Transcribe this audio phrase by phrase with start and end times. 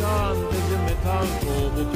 [0.00, 1.88] candıcı metan oldu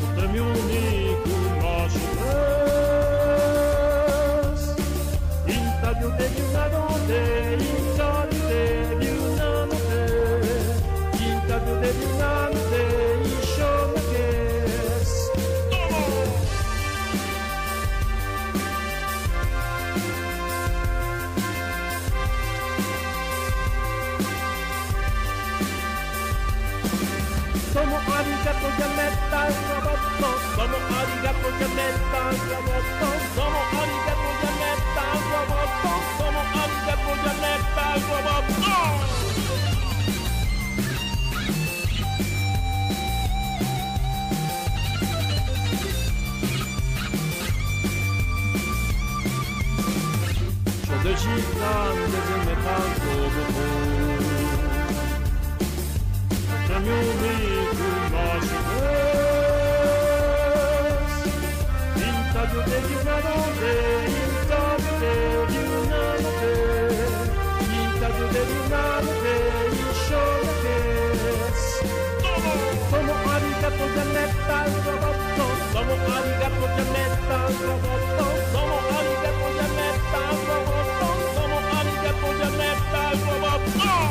[0.00, 2.38] Potremiuni conoscere,
[5.48, 7.55] in taglio di una donna.
[31.56, 36.40] Arigato di metal robotto, sono arigato di metal robotto, sono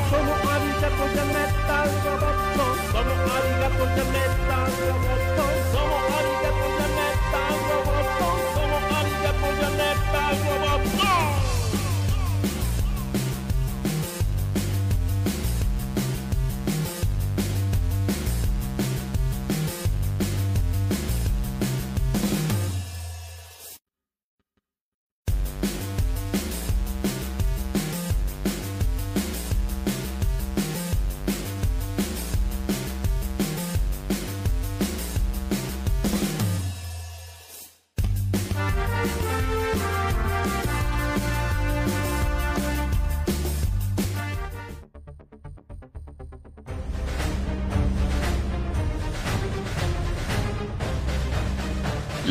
[0.10, 1.74] Sono arigato giannetta,
[5.72, 7.85] sono arigato giannetta, sono
[10.34, 11.45] metal robotto.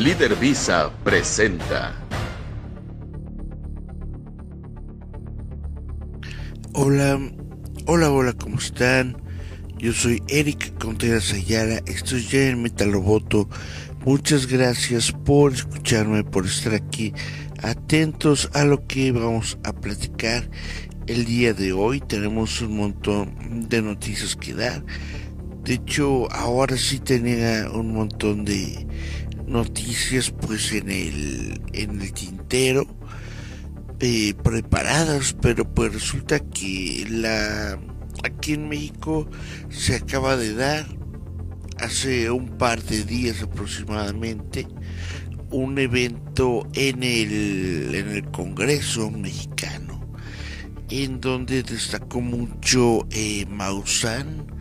[0.05, 1.95] Líder Visa presenta
[6.75, 7.19] Hola,
[7.87, 9.17] hola, hola, ¿cómo están?
[9.79, 13.49] Yo soy Eric Contreras Ayala, estoy ya en Metaloboto.
[14.05, 17.15] Muchas gracias por escucharme, por estar aquí,
[17.63, 20.51] atentos a lo que vamos a platicar
[21.07, 22.03] el día de hoy.
[22.03, 24.85] Tenemos un montón de noticias que dar.
[25.65, 28.87] De hecho, ahora sí tenía un montón de
[29.47, 32.87] noticias pues en el, en el tintero
[34.01, 37.79] eh, preparadas, pero pues resulta que la
[38.25, 39.29] aquí en México
[39.71, 40.87] se acaba de dar
[41.79, 44.67] hace un par de días aproximadamente
[45.51, 50.01] un evento en el en el Congreso mexicano
[50.91, 54.54] en donde destacó mucho eh, Maussan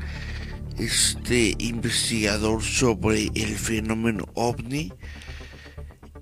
[0.77, 4.91] este investigador sobre el fenómeno ovni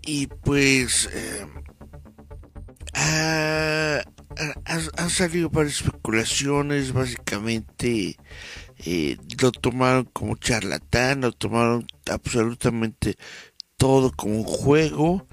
[0.04, 1.10] y pues
[2.94, 4.02] ha,
[4.66, 8.18] ha- han salido varias especulaciones básicamente
[8.86, 13.16] eh, lo tomaron como charlatán lo tomaron absolutamente
[13.78, 15.28] todo como un juego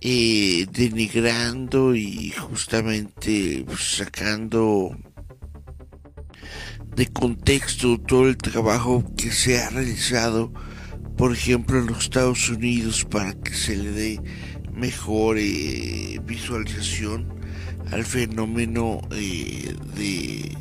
[0.00, 4.96] eh, denigrando y justamente pues, sacando
[6.96, 10.52] de contexto todo el trabajo que se ha realizado,
[11.16, 14.20] por ejemplo, en los Estados Unidos para que se le dé
[14.74, 17.34] mejor eh, visualización
[17.90, 20.56] al fenómeno eh, de,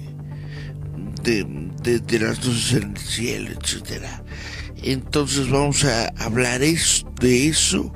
[1.24, 4.24] de, de, de las luces en el cielo, etcétera.
[4.84, 7.94] Entonces vamos a hablar de eso.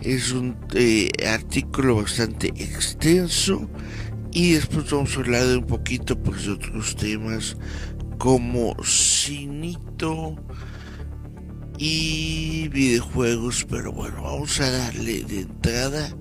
[0.00, 3.70] Es un eh, artículo bastante extenso
[4.34, 7.56] y después vamos a hablar de un poquito pues de otros temas
[8.18, 10.36] como cinito
[11.78, 16.14] y videojuegos, pero bueno, vamos a darle de entrada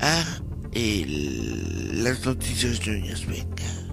[0.00, 0.24] a
[0.74, 3.83] las noticias ñoñas, venga.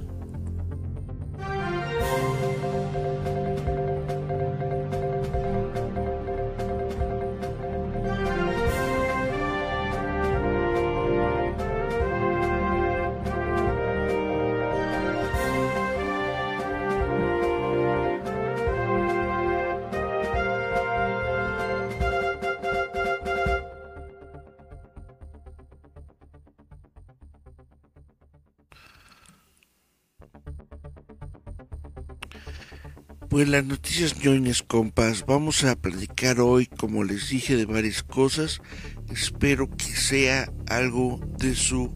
[33.42, 38.62] Pues las noticias ñoñas, compas, vamos a platicar hoy, como les dije, de varias cosas.
[39.10, 41.92] Espero que sea algo de su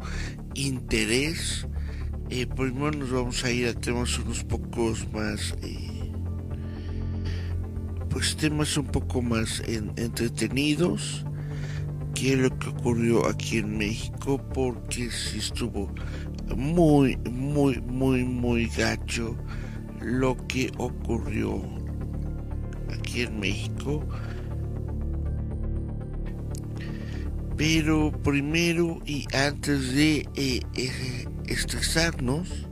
[0.56, 1.68] interés.
[2.31, 6.12] Eh, primero nos vamos a ir a temas unos pocos más, eh,
[8.09, 11.24] pues temas un poco más entretenidos
[12.15, 15.94] que lo que ocurrió aquí en México, porque si estuvo
[16.57, 19.38] muy, muy, muy, muy gacho
[20.05, 21.61] lo que ocurrió
[22.93, 24.05] aquí en México.
[27.57, 32.67] Pero primero y antes de eh, eh, estresarnos,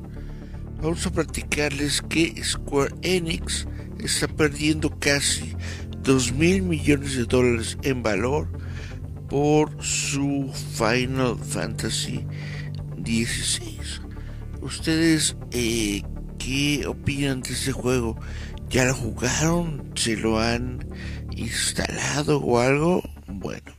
[0.81, 3.67] vamos a platicarles que Square Enix
[3.99, 5.55] está perdiendo casi
[6.03, 8.47] 2 mil millones de dólares en valor
[9.29, 12.27] por su Final Fantasy
[12.97, 14.01] 16.
[14.61, 16.03] ¿Ustedes eh,
[16.43, 18.19] qué opinan de ese juego?
[18.69, 19.91] ¿Ya lo jugaron?
[19.95, 20.85] ¿Se lo han
[21.35, 23.01] instalado o algo?
[23.27, 23.73] Bueno.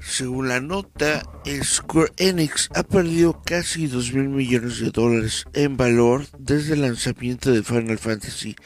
[0.00, 1.22] Según la nota,
[1.62, 7.52] Square Enix ha perdido casi 2 mil millones de dólares en valor desde el lanzamiento
[7.52, 8.56] de Final Fantasy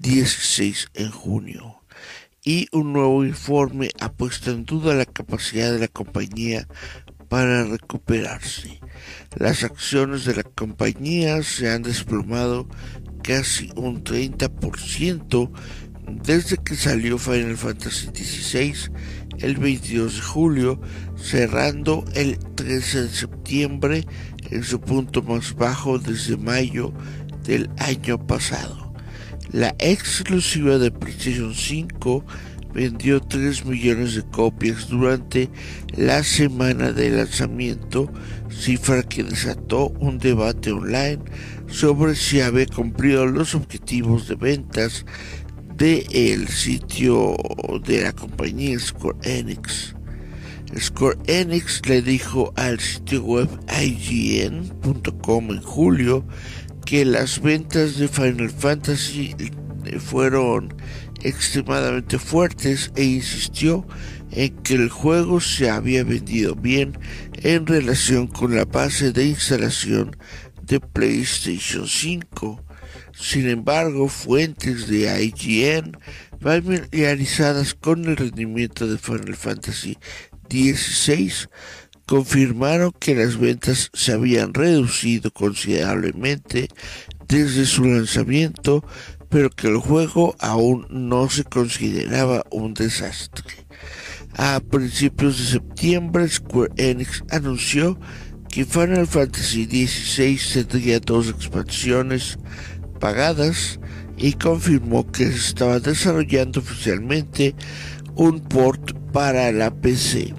[0.00, 1.82] XVI en junio.
[2.44, 6.66] Y un nuevo informe ha puesto en duda la capacidad de la compañía
[7.28, 8.80] para recuperarse.
[9.36, 12.68] Las acciones de la compañía se han desplomado
[13.22, 15.50] casi un 30%
[16.22, 18.90] desde que salió Final Fantasy XVI
[19.38, 20.80] el 22 de julio,
[21.16, 24.04] cerrando el 13 de septiembre
[24.50, 26.92] en su punto más bajo desde mayo
[27.44, 28.92] del año pasado.
[29.52, 32.24] La exclusiva de PlayStation 5
[32.76, 35.48] vendió 3 millones de copias durante
[35.96, 38.12] la semana de lanzamiento,
[38.50, 41.20] cifra que desató un debate online
[41.68, 45.06] sobre si había cumplido los objetivos de ventas
[45.74, 47.34] del sitio
[47.86, 49.94] de la compañía Square Enix.
[50.78, 53.48] Square Enix le dijo al sitio web
[53.82, 56.26] IGN.com en julio
[56.84, 59.34] que las ventas de Final Fantasy
[59.98, 60.74] fueron
[61.22, 63.86] extremadamente fuertes e insistió
[64.30, 66.98] en que el juego se había vendido bien
[67.42, 70.16] en relación con la base de instalación
[70.62, 72.62] de PlayStation 5.
[73.14, 75.96] Sin embargo, fuentes de IGN
[76.40, 79.96] familiarizadas con el rendimiento de Final Fantasy
[80.50, 81.32] XVI
[82.06, 86.68] confirmaron que las ventas se habían reducido considerablemente
[87.26, 88.84] desde su lanzamiento
[89.28, 93.66] pero que el juego aún no se consideraba un desastre.
[94.36, 97.98] A principios de septiembre, Square Enix anunció
[98.48, 102.38] que Final Fantasy XVI tendría dos expansiones
[103.00, 103.80] pagadas
[104.16, 107.54] y confirmó que se estaba desarrollando oficialmente
[108.14, 110.34] un port para la PC.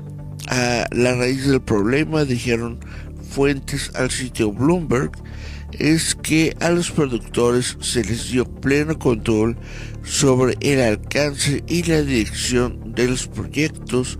[0.48, 2.80] A la raíz del problema, dijeron
[3.30, 5.12] fuentes al sitio Bloomberg,
[5.79, 9.57] es que a los productores se les dio pleno control
[10.04, 14.18] sobre el alcance y la dirección de los proyectos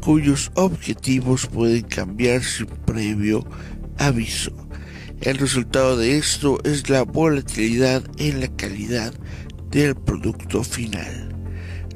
[0.00, 3.46] cuyos objetivos pueden cambiar sin previo
[3.98, 4.52] aviso.
[5.20, 9.14] El resultado de esto es la volatilidad en la calidad
[9.70, 11.34] del producto final.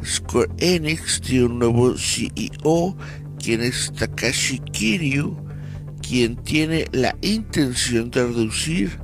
[0.05, 2.97] Square Enix tiene un nuevo CEO,
[3.39, 5.48] quien es Takashi Kiryu,
[6.09, 8.99] quien tiene la intención de reducir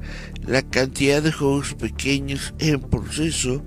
[0.47, 3.63] la cantidad de juegos pequeños en proceso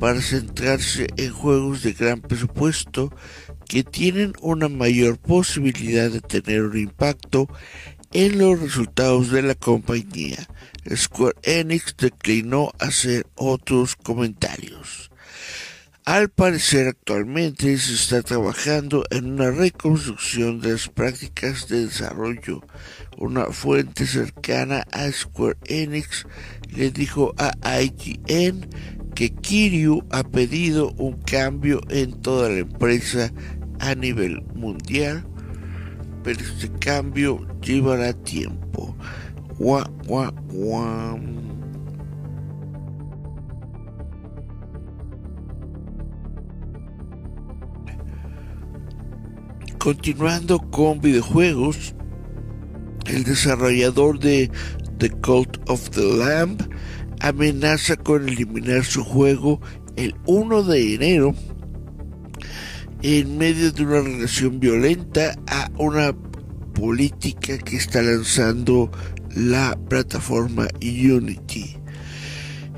[0.00, 3.14] para centrarse en juegos de gran presupuesto
[3.68, 7.46] que tienen una mayor posibilidad de tener un impacto
[8.12, 10.48] en los resultados de la compañía.
[10.92, 15.11] Square Enix declinó hacer otros comentarios.
[16.04, 22.60] Al parecer actualmente se está trabajando en una reconstrucción de las prácticas de desarrollo.
[23.18, 26.26] Una fuente cercana a Square Enix
[26.74, 28.68] le dijo a IGN
[29.14, 33.32] que Kiryu ha pedido un cambio en toda la empresa
[33.78, 35.24] a nivel mundial,
[36.24, 38.96] pero este cambio llevará tiempo.
[49.82, 51.96] Continuando con videojuegos,
[53.06, 54.48] el desarrollador de
[54.98, 56.62] The Cult of the Lamb
[57.18, 59.60] amenaza con eliminar su juego
[59.96, 61.34] el 1 de enero
[63.02, 66.12] en medio de una relación violenta a una
[66.74, 68.88] política que está lanzando
[69.34, 71.81] la plataforma Unity.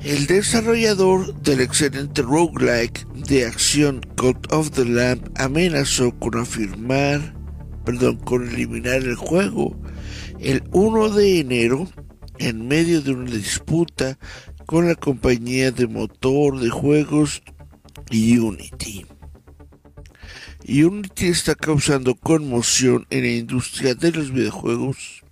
[0.05, 7.33] El desarrollador del excelente roguelike de acción Code of the Lamb amenazó con afirmar,
[7.83, 9.75] perdón, con eliminar el juego
[10.39, 11.89] el 1 de enero
[12.37, 14.19] en medio de una disputa
[14.67, 17.41] con la compañía de motor de juegos
[18.11, 19.07] Unity.
[20.67, 25.25] Unity está causando conmoción en la industria de los videojuegos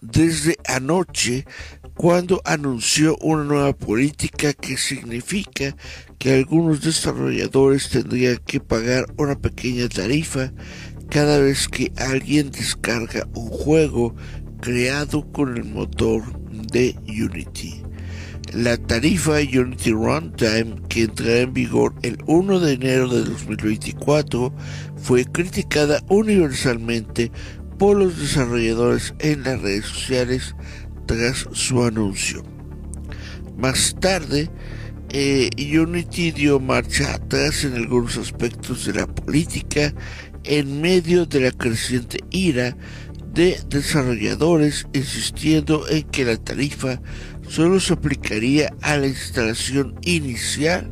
[0.00, 1.46] desde anoche
[1.96, 5.74] cuando anunció una nueva política que significa
[6.18, 10.52] que algunos desarrolladores tendrían que pagar una pequeña tarifa
[11.08, 14.14] cada vez que alguien descarga un juego
[14.60, 17.82] creado con el motor de Unity.
[18.52, 24.54] La tarifa Unity Runtime, que entrará en vigor el 1 de enero de 2024,
[24.96, 27.32] fue criticada universalmente
[27.78, 30.54] por los desarrolladores en las redes sociales
[31.06, 32.42] tras su anuncio.
[33.56, 34.50] Más tarde,
[35.10, 39.94] eh, Unity dio marcha atrás en algunos aspectos de la política
[40.44, 42.76] en medio de la creciente ira
[43.32, 47.00] de desarrolladores insistiendo en que la tarifa
[47.48, 50.90] solo se aplicaría a la instalación inicial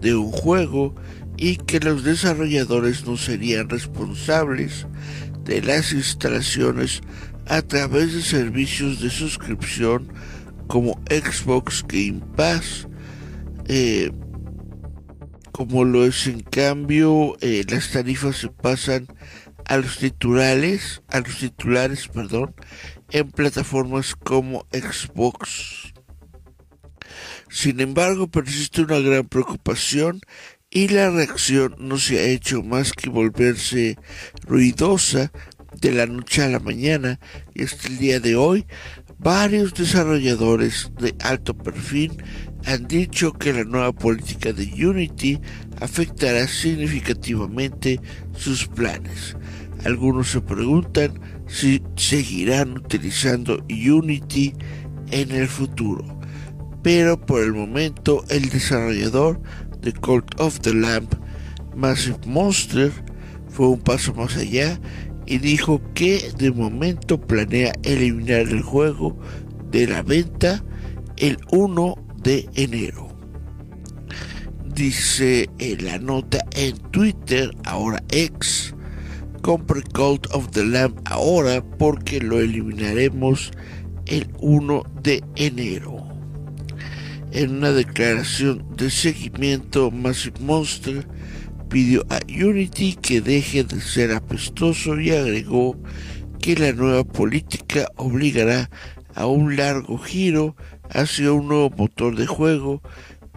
[0.00, 0.94] de un juego
[1.36, 4.86] y que los desarrolladores no serían responsables
[5.44, 7.02] de las instalaciones
[7.46, 10.12] a través de servicios de suscripción
[10.66, 12.88] como Xbox Game Pass,
[13.68, 14.10] eh,
[15.52, 19.06] como lo es en cambio eh, las tarifas se pasan
[19.64, 22.54] a los titulares, a los titulares, perdón,
[23.10, 25.92] en plataformas como Xbox.
[27.48, 30.20] Sin embargo, persiste una gran preocupación
[30.70, 33.96] y la reacción no se ha hecho más que volverse
[34.42, 35.32] ruidosa
[35.80, 37.18] de la noche a la mañana
[37.54, 38.66] y hasta el día de hoy
[39.18, 42.22] varios desarrolladores de alto perfil
[42.64, 45.40] han dicho que la nueva política de Unity
[45.80, 48.00] afectará significativamente
[48.34, 49.36] sus planes.
[49.84, 54.52] Algunos se preguntan si seguirán utilizando Unity
[55.10, 56.04] en el futuro,
[56.82, 59.40] pero por el momento el desarrollador
[59.80, 61.14] de Cult of the Lamp,
[61.76, 62.90] Massive Monster,
[63.48, 64.78] fue un paso más allá
[65.26, 69.18] y dijo que de momento planea eliminar el juego
[69.70, 70.64] de la venta
[71.16, 73.08] el 1 de enero.
[74.64, 78.74] Dice en la nota en Twitter, ahora ex,
[79.42, 83.52] compre Cult of the Lamb ahora porque lo eliminaremos
[84.06, 86.06] el 1 de enero.
[87.32, 91.06] En una declaración de seguimiento, Massive Monster
[91.68, 95.76] pidió a Unity que deje de ser apestoso y agregó
[96.40, 98.70] que la nueva política obligará
[99.14, 100.56] a un largo giro
[100.90, 102.82] hacia un nuevo motor de juego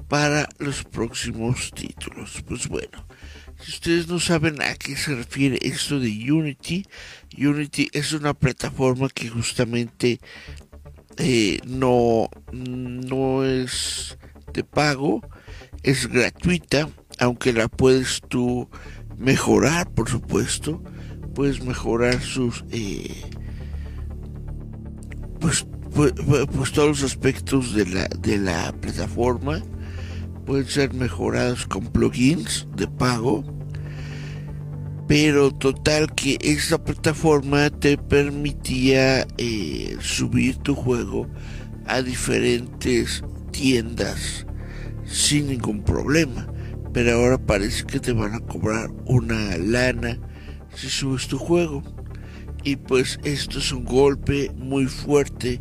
[0.08, 2.44] para los próximos títulos.
[2.48, 3.08] Pues bueno,
[3.60, 6.86] si ustedes no saben a qué se refiere esto de Unity,
[7.38, 10.20] Unity es una plataforma que justamente
[11.18, 14.18] eh, no, no es
[14.54, 15.22] de pago,
[15.84, 18.70] es gratuita, aunque la puedes tú
[19.18, 20.82] mejorar, por supuesto,
[21.36, 22.64] puedes mejorar sus...
[22.72, 23.30] Eh,
[25.40, 26.14] pues, pues,
[26.54, 29.62] pues, todos los aspectos de la, de la plataforma
[30.46, 33.44] pueden ser mejorados con plugins de pago.
[35.08, 41.28] Pero total que esta plataforma te permitía eh, subir tu juego
[41.88, 44.46] a diferentes tiendas
[45.06, 46.48] sin ningún problema.
[46.93, 50.19] Pero ahora parece que te van a cobrar una lana
[50.75, 51.84] si subes tu juego.
[52.63, 55.60] Y pues esto es un golpe muy fuerte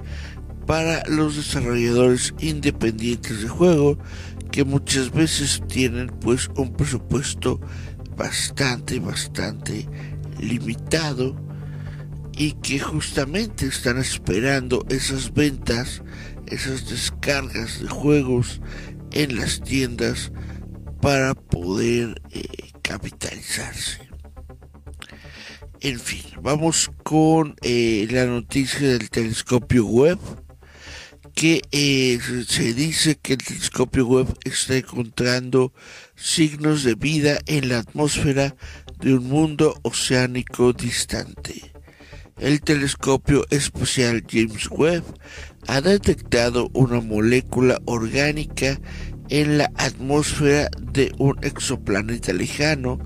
[0.66, 3.98] para los desarrolladores independientes de juego
[4.50, 7.60] que muchas veces tienen pues un presupuesto
[8.16, 9.88] bastante, bastante
[10.40, 11.36] limitado
[12.36, 16.02] y que justamente están esperando esas ventas,
[16.46, 18.60] esas descargas de juegos
[19.12, 20.32] en las tiendas
[21.00, 24.08] para poder eh, capitalizarse.
[25.80, 30.18] En fin, vamos con eh, la noticia del telescopio web
[31.34, 35.72] que eh, se dice que el telescopio web está encontrando
[36.16, 38.56] signos de vida en la atmósfera
[38.98, 41.72] de un mundo oceánico distante.
[42.38, 45.04] El telescopio espacial James Webb
[45.68, 48.80] ha detectado una molécula orgánica
[49.30, 52.98] en la atmósfera de un exoplaneta lejano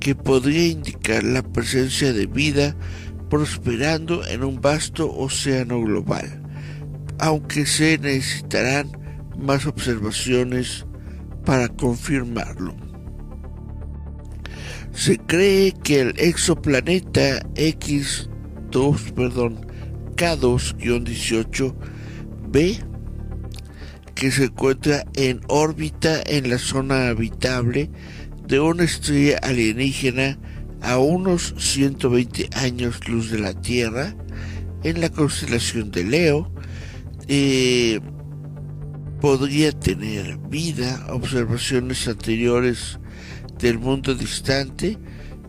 [0.00, 2.76] que podría indicar la presencia de vida
[3.30, 6.42] prosperando en un vasto océano global
[7.22, 8.90] aunque se necesitarán
[9.38, 10.84] más observaciones
[11.44, 12.74] para confirmarlo.
[14.92, 19.64] Se cree que el exoplaneta X2, perdón,
[20.16, 22.84] K2-18b,
[24.14, 27.90] que se encuentra en órbita en la zona habitable
[28.46, 30.38] de una estrella alienígena
[30.82, 34.14] a unos 120 años luz de la Tierra,
[34.82, 36.52] en la constelación de Leo,
[37.28, 38.00] eh,
[39.20, 42.98] podría tener vida, observaciones anteriores
[43.60, 44.98] del mundo distante,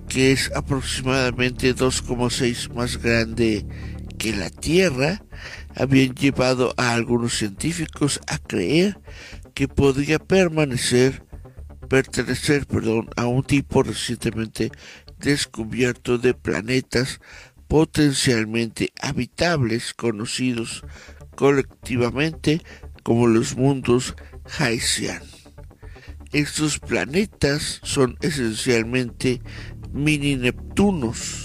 [0.08, 3.66] que es aproximadamente 2,6 más grande
[4.20, 5.26] que la Tierra,
[5.76, 9.00] habían llevado a algunos científicos a creer
[9.54, 11.26] que podría permanecer,
[11.90, 14.72] pertenecer, perdón, a un tipo recientemente
[15.20, 17.20] descubierto de planetas
[17.68, 20.84] potencialmente habitables conocidos
[21.36, 22.62] colectivamente
[23.04, 24.16] como los mundos
[24.60, 25.24] Haitian.
[26.32, 29.42] Estos planetas son esencialmente
[29.92, 31.43] mini Neptunos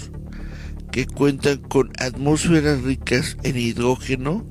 [0.91, 4.47] que cuentan con atmósferas ricas en hidrógeno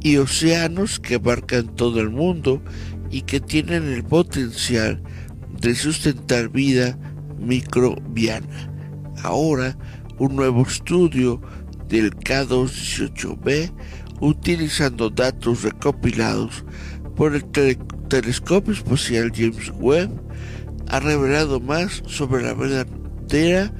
[0.00, 2.62] y océanos que abarcan todo el mundo
[3.10, 5.02] y que tienen el potencial
[5.60, 6.98] de sustentar vida
[7.38, 8.70] microbiana.
[9.22, 9.76] Ahora,
[10.18, 11.40] un nuevo estudio
[11.88, 13.72] del K218b
[14.20, 16.64] utilizando datos recopilados
[17.16, 17.44] por el
[18.08, 20.10] telescopio espacial James Webb
[20.88, 23.72] ha revelado más sobre la verdadera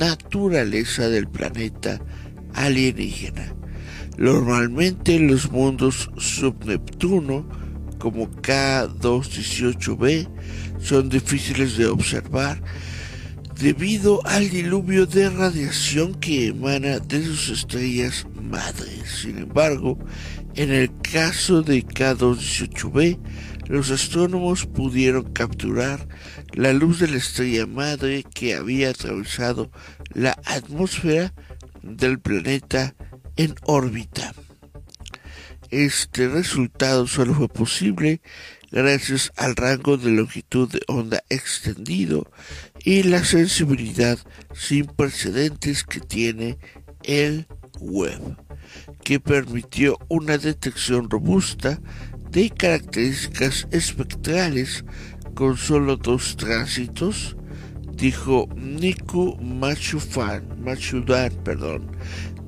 [0.00, 2.00] naturaleza del planeta
[2.54, 3.54] alienígena.
[4.16, 7.46] Normalmente los mundos subneptuno
[7.98, 10.28] como K218b
[10.80, 12.62] son difíciles de observar
[13.60, 19.20] debido al diluvio de radiación que emana de sus estrellas madres.
[19.22, 19.98] Sin embargo,
[20.54, 23.18] en el caso de K218b,
[23.70, 26.08] los astrónomos pudieron capturar
[26.54, 29.70] la luz de la estrella madre que había atravesado
[30.12, 31.32] la atmósfera
[31.80, 32.96] del planeta
[33.36, 34.34] en órbita.
[35.70, 38.20] Este resultado solo fue posible
[38.72, 42.28] gracias al rango de longitud de onda extendido
[42.82, 44.18] y la sensibilidad
[44.52, 46.58] sin precedentes que tiene
[47.04, 47.46] el
[47.78, 48.36] web,
[49.04, 51.80] que permitió una detección robusta
[52.30, 54.84] de características espectrales
[55.34, 57.36] con solo dos tránsitos,
[57.94, 61.90] dijo Niku Machufan, Machudan, perdón,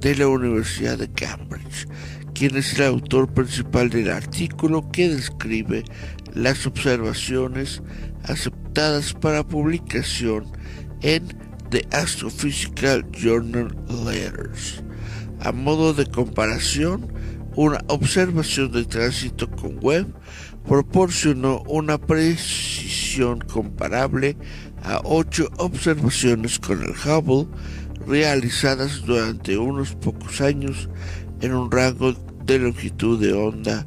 [0.00, 1.86] de la Universidad de Cambridge,
[2.34, 5.84] quien es el autor principal del artículo que describe
[6.34, 7.82] las observaciones
[8.24, 10.46] aceptadas para publicación
[11.02, 11.26] en
[11.70, 14.82] The Astrophysical Journal Letters.
[15.40, 17.12] A modo de comparación,
[17.56, 20.14] una observación de tránsito con Webb
[20.66, 24.36] proporcionó una precisión comparable
[24.82, 27.48] a ocho observaciones con el Hubble
[28.06, 30.88] realizadas durante unos pocos años
[31.40, 33.86] en un rango de longitud de onda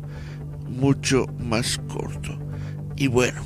[0.67, 2.37] mucho más corto.
[2.95, 3.41] Y bueno,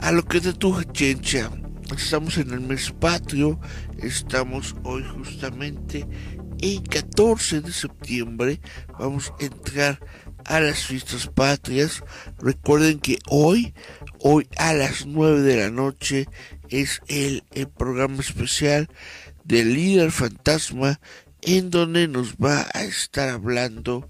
[0.00, 1.50] a lo que de tu chencha,
[1.96, 3.58] estamos en el mes patrio,
[3.98, 6.06] estamos hoy justamente
[6.60, 8.60] en 14 de septiembre,
[8.98, 10.00] vamos a entrar
[10.44, 12.02] a las fiestas patrias.
[12.38, 13.74] Recuerden que hoy,
[14.20, 16.28] hoy a las 9 de la noche
[16.68, 18.88] es el, el programa especial
[19.44, 21.00] del líder fantasma
[21.42, 24.08] en donde nos va a estar hablando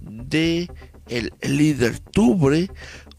[0.00, 0.70] de
[1.08, 2.70] el líder tubre.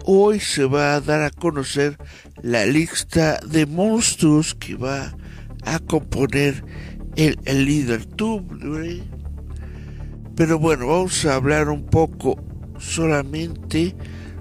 [0.05, 1.97] Hoy se va a dar a conocer
[2.41, 5.15] la lista de monstruos que va
[5.63, 6.63] a componer
[7.15, 9.01] el, el líder tubre.
[10.35, 12.37] Pero bueno, vamos a hablar un poco
[12.77, 13.95] solamente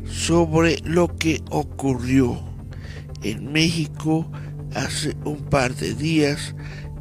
[0.05, 2.41] sobre lo que ocurrió
[3.23, 4.31] en México
[4.75, 6.55] hace un par de días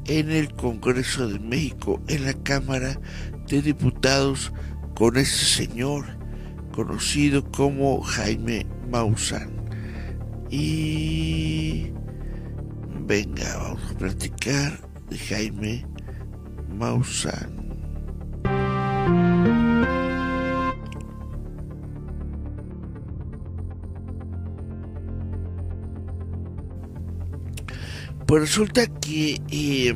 [0.07, 2.99] en el Congreso de México, en la Cámara
[3.47, 4.53] de Diputados,
[4.95, 6.05] con ese señor
[6.71, 9.51] conocido como Jaime Maussan.
[10.49, 11.91] Y
[13.05, 15.85] venga, vamos a platicar de Jaime
[16.69, 17.67] Maussan.
[28.27, 29.95] Pues resulta que, eh,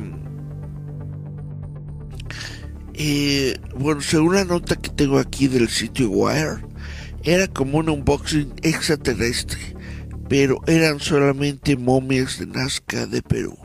[2.94, 6.64] eh, bueno, según la nota que tengo aquí del sitio Wire,
[7.24, 9.60] era como un unboxing extraterrestre,
[10.30, 13.61] pero eran solamente momias de Nazca de Perú.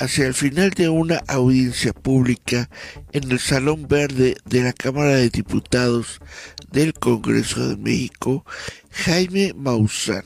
[0.00, 2.70] Hacia el final de una audiencia pública
[3.12, 6.20] en el Salón Verde de la Cámara de Diputados
[6.72, 8.46] del Congreso de México,
[8.90, 10.24] Jaime Maussan,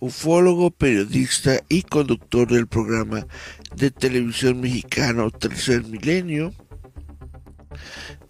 [0.00, 3.26] ufólogo, periodista y conductor del programa
[3.74, 6.52] de televisión mexicano Tercer Milenio,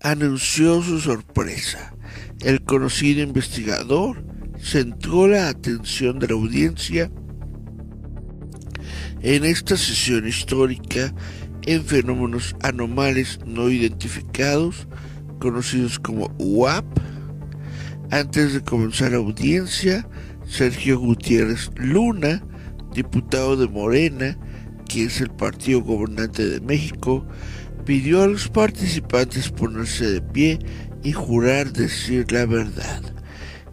[0.00, 1.96] anunció su sorpresa.
[2.42, 4.24] El conocido investigador
[4.62, 7.10] centró la atención de la audiencia
[9.22, 11.12] en esta sesión histórica
[11.62, 14.86] en fenómenos anomales no identificados,
[15.38, 16.84] conocidos como UAP.
[18.10, 20.08] Antes de comenzar la audiencia,
[20.48, 22.42] Sergio Gutiérrez Luna,
[22.94, 24.36] diputado de Morena,
[24.88, 27.24] que es el partido gobernante de México,
[27.84, 30.58] pidió a los participantes ponerse de pie
[31.04, 33.02] y jurar decir la verdad.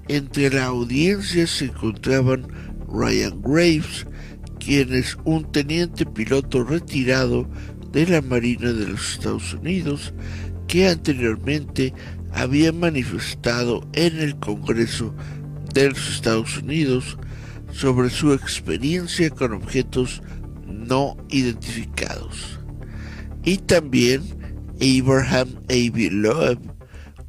[0.07, 2.47] Entre la audiencia se encontraban
[2.87, 4.05] Ryan Graves,
[4.67, 7.49] quien es un teniente piloto retirado
[7.93, 10.13] de la Marina de los Estados Unidos,
[10.67, 11.93] que anteriormente
[12.33, 15.15] había manifestado en el Congreso
[15.73, 17.17] de los Estados Unidos
[17.71, 20.21] sobre su experiencia con objetos
[20.65, 22.59] no identificados.
[23.45, 24.21] Y también
[24.81, 26.09] Abraham A.B.
[26.11, 26.59] Loeb,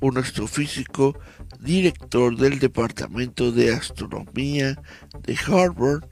[0.01, 1.17] un astrofísico
[1.61, 4.83] director del Departamento de Astronomía
[5.23, 6.03] de Harvard,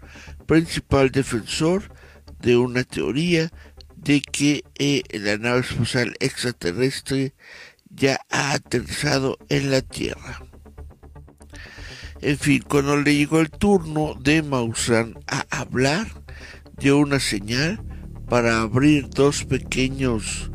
[0.46, 1.92] principal defensor
[2.40, 3.50] de una teoría
[3.96, 7.35] de que eh, la nave espacial extraterrestre
[7.90, 10.42] ya ha aterrizado en la Tierra.
[12.20, 16.06] En fin, cuando le llegó el turno de Maussan a hablar,
[16.78, 17.82] dio una señal
[18.28, 20.50] para abrir dos pequeños,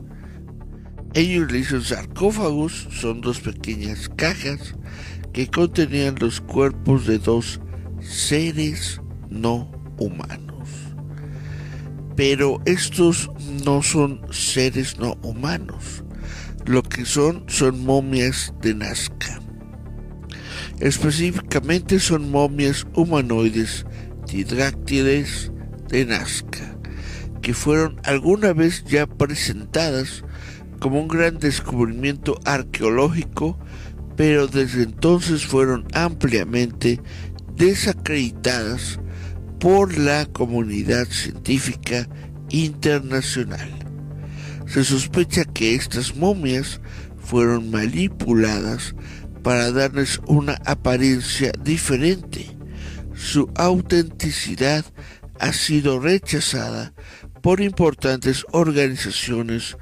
[1.14, 4.76] ellos le dicen sarcófagos, son dos pequeñas cajas
[5.34, 7.60] que contenían los cuerpos de dos
[8.00, 10.70] seres no humanos.
[12.16, 13.30] Pero estos
[13.64, 16.04] no son seres no humanos.
[16.66, 19.40] Lo que son son momias de Nazca.
[20.80, 23.86] Específicamente son momias humanoides
[24.26, 25.52] tidráctides
[25.90, 26.76] de Nazca,
[27.42, 30.24] que fueron alguna vez ya presentadas
[30.80, 33.60] como un gran descubrimiento arqueológico,
[34.16, 37.00] pero desde entonces fueron ampliamente
[37.56, 39.00] desacreditadas
[39.62, 42.10] por la comunidad científica
[42.50, 43.70] internacional.
[44.66, 46.82] Se sospecha que estas momias
[47.20, 48.96] fueron manipuladas
[49.44, 52.48] para darles una apariencia diferente.
[53.14, 54.84] Su autenticidad
[55.40, 56.94] ha sido rechazada
[57.44, 59.78] por importantes organizaciones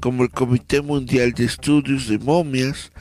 [0.00, 2.92] como el Comité Mundial de Estudios de Momias,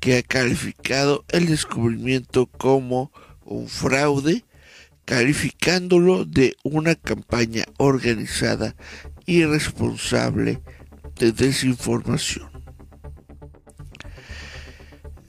[0.00, 3.12] que ha calificado el descubrimiento como
[3.44, 4.42] un fraude
[5.12, 8.74] calificándolo de una campaña organizada
[9.26, 10.62] y responsable
[11.18, 12.48] de desinformación.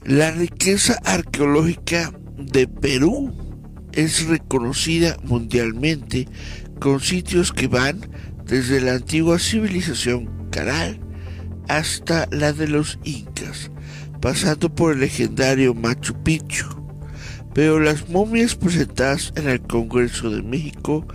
[0.02, 3.30] La riqueza arqueológica de Perú
[3.92, 6.28] es reconocida mundialmente
[6.80, 8.10] con sitios que van
[8.46, 10.98] desde la antigua civilización Caral
[11.68, 13.70] hasta la de los incas,
[14.22, 16.83] pasando por el legendario Machu Picchu
[17.54, 21.06] pero las momias presentadas en el Congreso de México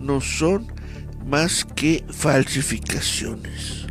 [0.00, 0.72] no son
[1.26, 3.86] más que falsificaciones.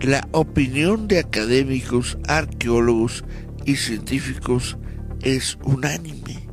[0.00, 3.24] La opinión de académicos, arqueólogos
[3.64, 4.76] y científicos
[5.22, 6.48] es unánime.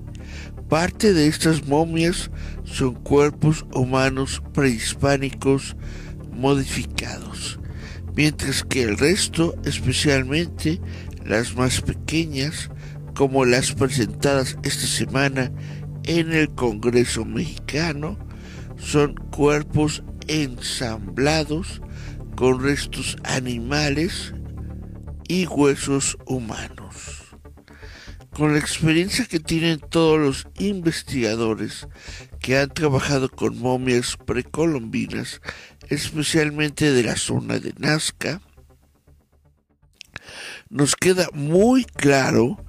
[0.69, 2.31] Parte de estas momias
[2.63, 5.75] son cuerpos humanos prehispánicos
[6.33, 7.59] modificados,
[8.15, 10.79] mientras que el resto, especialmente
[11.23, 12.69] las más pequeñas,
[13.15, 15.51] como las presentadas esta semana
[16.03, 18.19] en el Congreso mexicano,
[18.77, 21.81] son cuerpos ensamblados
[22.35, 24.33] con restos animales
[25.27, 27.23] y huesos humanos.
[28.31, 31.87] Con la experiencia que tienen todos los investigadores
[32.41, 35.39] que han trabajado con momias precolombinas,
[35.87, 38.41] especialmente de la zona de Nazca,
[40.69, 42.64] nos queda muy claro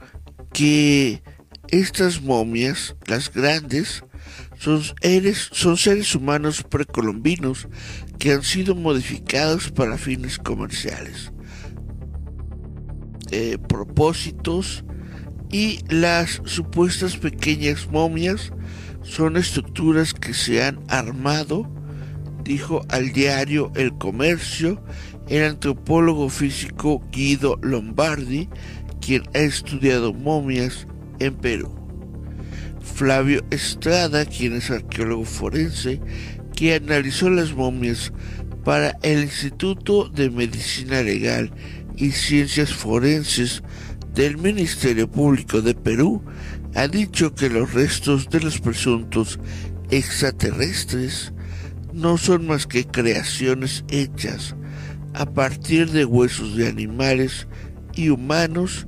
[0.56, 1.22] que
[1.68, 4.02] estas momias, las grandes,
[4.58, 7.68] son seres, humanos precolombinos
[8.18, 11.30] que han sido modificados para fines comerciales,
[13.32, 14.82] eh, propósitos
[15.52, 18.50] y las supuestas pequeñas momias
[19.02, 21.70] son estructuras que se han armado,
[22.44, 24.82] dijo al diario El Comercio
[25.28, 28.48] el antropólogo físico Guido Lombardi
[29.06, 30.84] quien ha estudiado momias
[31.20, 31.70] en Perú.
[32.80, 36.00] Flavio Estrada, quien es arqueólogo forense,
[36.56, 38.12] que analizó las momias
[38.64, 41.52] para el Instituto de Medicina Legal
[41.94, 43.62] y Ciencias Forenses
[44.12, 46.24] del Ministerio Público de Perú
[46.74, 49.38] ha dicho que los restos de los presuntos
[49.90, 51.32] extraterrestres
[51.92, 54.56] no son más que creaciones hechas
[55.14, 57.46] a partir de huesos de animales
[57.94, 58.86] y humanos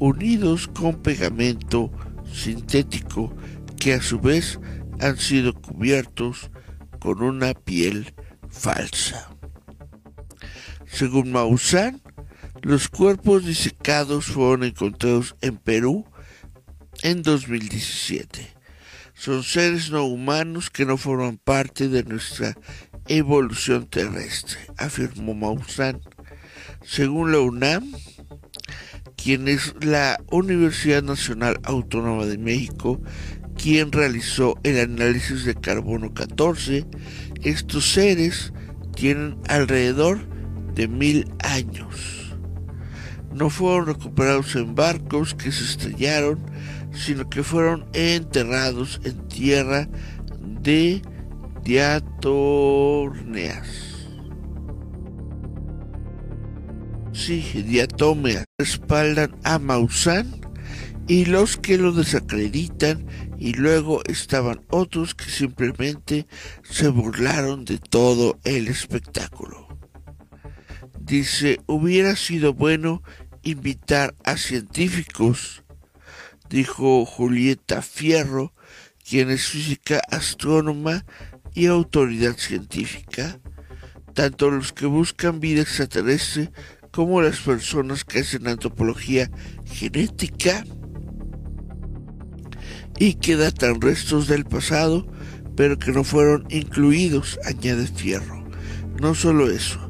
[0.00, 1.92] unidos con pegamento
[2.32, 3.32] sintético
[3.78, 4.58] que a su vez
[4.98, 6.50] han sido cubiertos
[6.98, 8.14] con una piel
[8.48, 9.30] falsa.
[10.86, 12.02] Según Maussan,
[12.62, 16.06] los cuerpos disecados fueron encontrados en Perú
[17.02, 18.48] en 2017.
[19.14, 22.56] Son seres no humanos que no forman parte de nuestra
[23.06, 26.00] evolución terrestre, afirmó Maussan.
[26.82, 27.92] Según la UNAM,
[29.22, 33.00] quien es la Universidad Nacional Autónoma de México,
[33.56, 36.86] quien realizó el análisis de carbono 14,
[37.42, 38.54] estos seres
[38.94, 40.20] tienen alrededor
[40.74, 42.34] de mil años.
[43.32, 46.40] No fueron recuperados en barcos que se estrellaron,
[46.92, 49.86] sino que fueron enterrados en tierra
[50.62, 51.02] de
[51.62, 53.89] diatorneas.
[57.28, 58.44] Diatomeas.
[58.58, 60.40] Respaldan a Maussan
[61.06, 63.06] y los que lo desacreditan
[63.38, 66.26] y luego estaban otros que simplemente
[66.62, 69.68] se burlaron de todo el espectáculo.
[70.98, 73.02] Dice, hubiera sido bueno
[73.42, 75.62] invitar a científicos
[76.50, 78.52] dijo Julieta Fierro,
[79.08, 81.06] quien es física astrónoma
[81.54, 83.40] y autoridad científica,
[84.14, 86.50] tanto los que buscan vida extraterrestre
[87.00, 89.30] como las personas que hacen antropología
[89.64, 90.66] genética
[92.98, 95.06] y que datan restos del pasado,
[95.56, 98.44] pero que no fueron incluidos, añade Fierro.
[99.00, 99.80] No solo eso,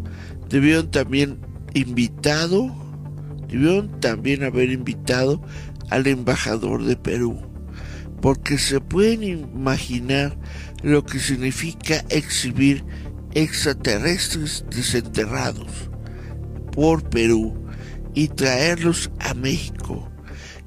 [0.49, 1.41] debieron también
[1.75, 2.73] invitado,
[3.49, 5.43] debieron también haber invitado
[5.89, 7.41] al embajador de Perú,
[8.23, 10.39] porque se pueden imaginar
[10.85, 12.85] lo que significa exhibir
[13.35, 15.90] extraterrestres desenterrados
[16.71, 17.55] por Perú
[18.15, 20.09] y traerlos a México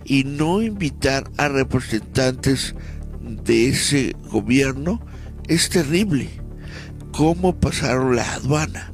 [0.05, 2.75] y no invitar a representantes
[3.21, 5.05] de ese gobierno
[5.47, 6.29] es terrible.
[7.11, 8.93] ¿Cómo pasaron la aduana?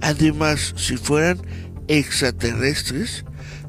[0.00, 1.40] Además, si fueran
[1.88, 3.24] extraterrestres,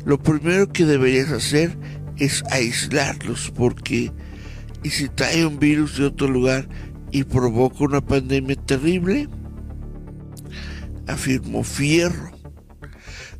[0.05, 1.77] lo primero que deberías hacer
[2.17, 4.11] es aislarlos porque
[4.83, 6.67] y si trae un virus de otro lugar
[7.11, 9.27] y provoca una pandemia terrible,
[11.07, 12.36] afirmó Fierro.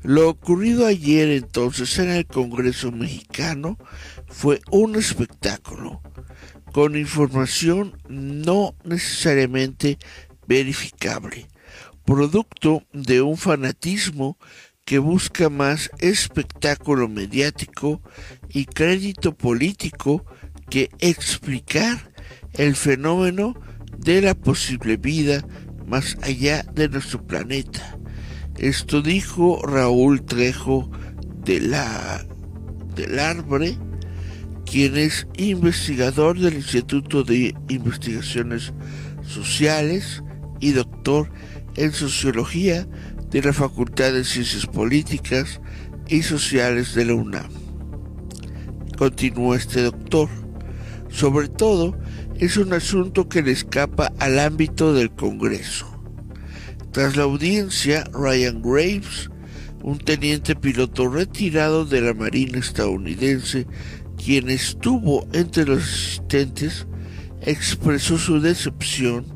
[0.08, 3.78] Lo ocurrido ayer entonces en el Congreso mexicano
[4.30, 6.02] fue un espectáculo
[6.72, 9.98] con información no necesariamente
[10.48, 11.50] verificable,
[12.06, 14.38] producto de un fanatismo
[14.86, 18.02] que busca más espectáculo mediático
[18.48, 20.26] y crédito político
[20.70, 22.14] que explicar
[22.54, 23.60] el fenómeno
[23.98, 25.46] de la posible vida
[25.86, 27.97] más allá de nuestro planeta.
[28.58, 30.90] Esto dijo Raúl Trejo
[31.46, 32.26] de la,
[32.96, 33.78] del Arbre,
[34.66, 38.74] quien es investigador del Instituto de Investigaciones
[39.24, 40.24] Sociales
[40.60, 41.32] y doctor
[41.76, 42.88] en Sociología
[43.30, 45.62] de la Facultad de Ciencias Políticas
[46.08, 47.50] y Sociales de la UNAM.
[48.98, 50.30] Continuó este doctor.
[51.10, 51.96] Sobre todo,
[52.40, 55.97] es un asunto que le escapa al ámbito del Congreso.
[56.98, 59.30] Tras la audiencia, Ryan Graves,
[59.84, 63.68] un teniente piloto retirado de la Marina estadounidense,
[64.18, 66.88] quien estuvo entre los asistentes,
[67.42, 69.28] expresó su decepción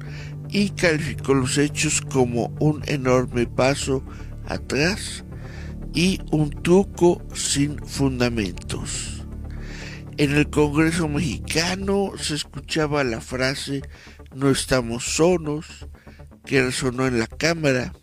[0.50, 4.04] y calificó los hechos como un enorme paso
[4.47, 5.24] atrás
[5.93, 9.24] y un truco sin fundamentos.
[10.17, 13.84] En el Congreso mexicano se escuchaba la frase
[14.34, 15.88] no estamos solos,
[16.45, 17.93] que resonó en la Cámara.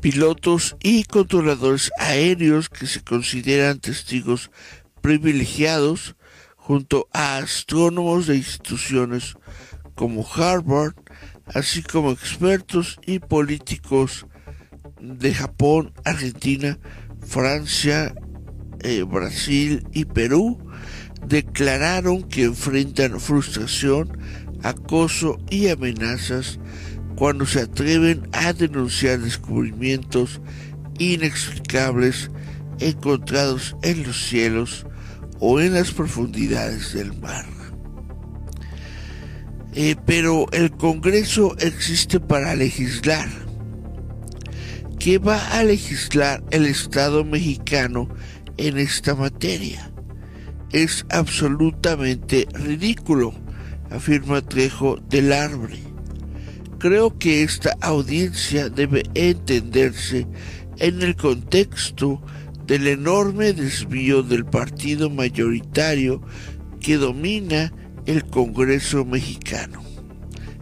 [0.00, 4.50] Pilotos y controladores aéreos que se consideran testigos
[5.00, 6.16] privilegiados
[6.56, 9.36] junto a astrónomos de instituciones
[9.94, 10.94] como Harvard,
[11.54, 14.26] así como expertos y políticos
[15.00, 16.78] de Japón, Argentina,
[17.20, 18.14] Francia,
[18.80, 20.58] eh, Brasil y Perú,
[21.26, 24.18] declararon que enfrentan frustración,
[24.62, 26.58] acoso y amenazas
[27.16, 30.40] cuando se atreven a denunciar descubrimientos
[30.98, 32.30] inexplicables
[32.78, 34.86] encontrados en los cielos
[35.40, 37.46] o en las profundidades del mar.
[39.74, 43.28] Eh, pero el Congreso existe para legislar.
[44.98, 48.08] ¿Qué va a legislar el Estado mexicano
[48.56, 49.92] en esta materia?
[50.72, 53.34] Es absolutamente ridículo,
[53.90, 55.78] afirma Trejo del Arbre.
[56.78, 60.26] Creo que esta audiencia debe entenderse
[60.78, 62.20] en el contexto
[62.66, 66.20] del enorme desvío del partido mayoritario
[66.80, 67.72] que domina
[68.06, 69.82] el Congreso mexicano,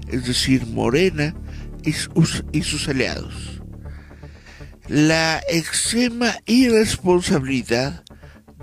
[0.08, 1.34] es decir, Morena
[1.82, 3.60] y sus, aliados.
[4.88, 8.03] La extrema irresponsabilidad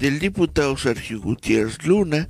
[0.02, 2.28] del diputado Sergio Gutiérrez Luna,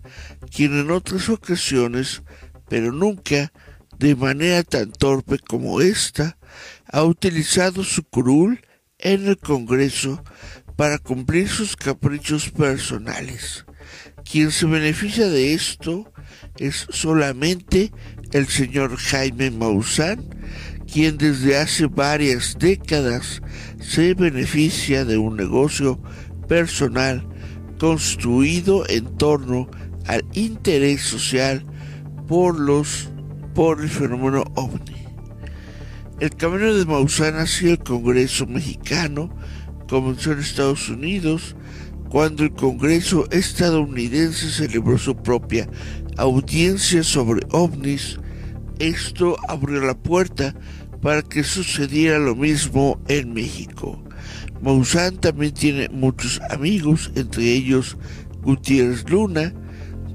[0.53, 2.21] quien en otras ocasiones,
[2.67, 3.53] pero nunca
[3.97, 6.38] de manera tan torpe como esta,
[6.86, 8.60] ha utilizado su curul
[8.99, 10.21] en el Congreso
[10.75, 13.65] para cumplir sus caprichos personales.
[14.29, 16.12] Quien se beneficia de esto
[16.57, 17.93] es solamente
[18.34, 20.27] el señor Jaime Maussan,
[20.91, 23.41] quien desde hace varias décadas
[23.79, 26.01] se beneficia de un negocio
[26.49, 27.30] personal
[27.81, 29.67] construido en torno
[30.05, 31.65] al interés social
[32.27, 33.09] por los
[33.55, 35.07] por el fenómeno ovni.
[36.19, 39.35] El camino de Maussan hacia el Congreso mexicano
[39.89, 41.55] comenzó en Estados Unidos
[42.09, 45.67] cuando el Congreso estadounidense celebró su propia
[46.17, 48.19] audiencia sobre ovnis.
[48.77, 50.53] Esto abrió la puerta
[51.01, 54.03] para que sucediera lo mismo en México.
[54.62, 57.97] Maussan también tiene muchos amigos, entre ellos
[58.41, 59.54] Gutiérrez Luna,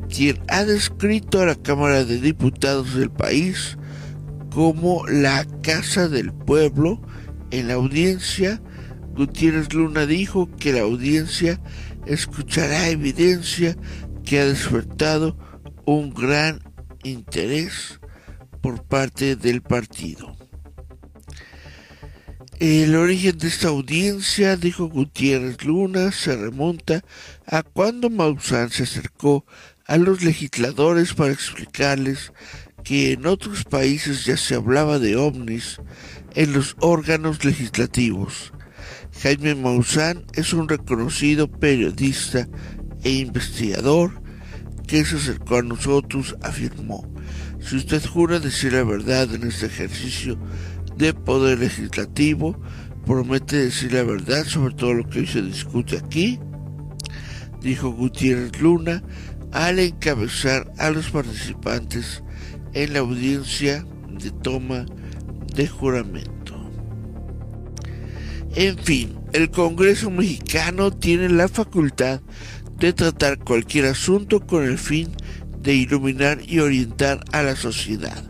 [0.08, 3.76] quien ha descrito a la Cámara de Diputados del país
[4.52, 7.00] como la Casa del Pueblo
[7.50, 8.60] en la audiencia
[9.16, 11.58] Gutiérrez Luna dijo que la audiencia
[12.04, 13.74] escuchará evidencia
[14.24, 15.38] que ha despertado
[15.86, 16.60] un gran
[17.02, 17.98] interés
[18.60, 20.35] por parte del partido.
[22.58, 27.04] El origen de esta audiencia, dijo Gutiérrez Luna, se remonta
[27.46, 29.44] a cuando Maussan se acercó
[29.86, 32.32] a los legisladores para explicarles
[32.82, 35.80] que en otros países ya se hablaba de ovnis
[36.34, 38.52] en los órganos legislativos
[39.22, 42.46] Jaime Maussan es un reconocido periodista
[43.02, 44.20] e investigador
[44.86, 47.10] que se acercó a nosotros, afirmó.
[47.60, 50.38] Si usted jura decir la verdad en este ejercicio
[50.96, 52.58] de poder legislativo,
[53.04, 56.38] promete decir la verdad sobre todo lo que hoy se discute aquí,
[57.60, 59.02] dijo Gutiérrez Luna
[59.52, 62.22] al encabezar a los participantes
[62.74, 64.86] en la audiencia de toma
[65.54, 66.36] de juramento.
[68.54, 72.20] En fin, el Congreso mexicano tiene la facultad
[72.78, 75.10] de tratar cualquier asunto con el fin
[75.60, 78.24] de iluminar y orientar a la sociedad,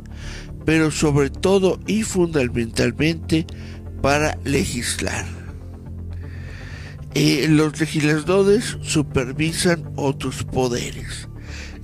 [0.66, 3.46] pero sobre todo y fundamentalmente
[4.02, 5.24] para legislar.
[7.14, 11.30] Eh, los legisladores supervisan otros poderes,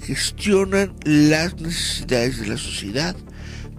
[0.02, 3.16] gestionan las necesidades de la sociedad,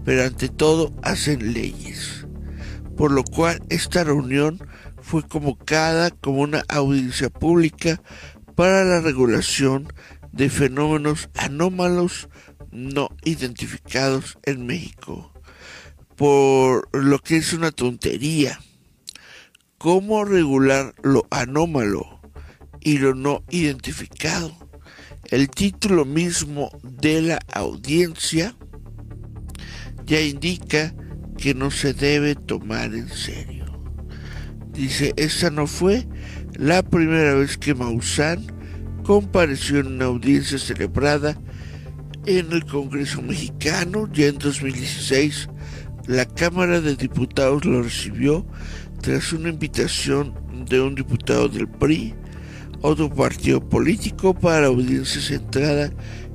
[0.04, 2.24] pero ante todo hacen leyes
[2.96, 4.60] por lo cual esta reunión
[5.02, 8.02] fue convocada como una audiencia pública
[8.56, 9.92] para la regulación
[10.32, 12.30] de fenómenos anómalos
[12.74, 15.32] no identificados en México,
[16.16, 18.60] por lo que es una tontería.
[19.78, 22.22] ¿Cómo regular lo anómalo
[22.80, 24.56] y lo no identificado?
[25.30, 28.56] El título mismo de la audiencia
[30.06, 30.94] ya indica
[31.38, 33.66] que no se debe tomar en serio.
[34.72, 36.08] Dice, esta no fue
[36.56, 38.46] la primera vez que Maussan
[39.04, 41.38] compareció en una audiencia celebrada
[42.26, 44.10] en el Congreso mexicano.
[44.12, 45.50] Ya en 2016,
[46.08, 48.46] la Cámara de Diputados lo recibió
[49.02, 50.34] tras una invitación
[50.70, 52.14] de un diputado del PRI,
[52.82, 55.92] otro partido político, para audiencia centrada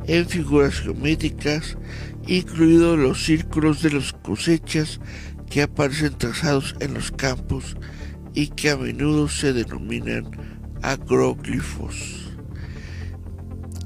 [0.07, 1.77] en figuras geométricas
[2.29, 5.01] incluidos los círculos de las cosechas
[5.49, 7.77] que aparecen trazados en los campos
[8.35, 10.31] y que a menudo se denominan
[10.83, 12.28] agroglifos.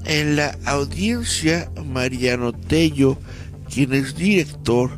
[0.05, 3.17] En la audiencia, Mariano Tello,
[3.73, 4.91] quien es director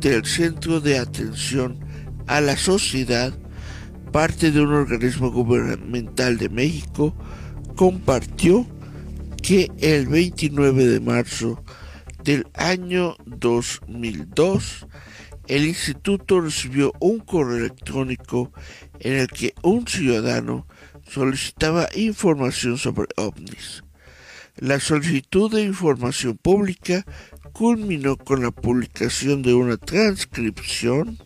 [0.00, 1.78] del Centro de Atención
[2.26, 3.32] a la Sociedad,
[4.12, 7.14] parte de un organismo gubernamental de México,
[7.74, 8.66] compartió
[9.42, 11.64] que el 29 de marzo
[12.22, 14.86] del año 2002,
[15.48, 18.52] el instituto recibió un correo electrónico
[19.00, 20.66] en el que un ciudadano
[21.08, 23.83] solicitaba información sobre ovnis.
[24.58, 27.04] La solicitud de información pública
[27.52, 31.18] culminó con la publicación de una transcripción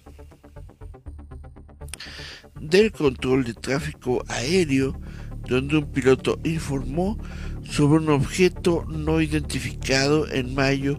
[2.59, 4.99] del control de tráfico aéreo
[5.47, 7.19] donde un piloto informó
[7.65, 10.99] sobre un objeto no identificado en mayo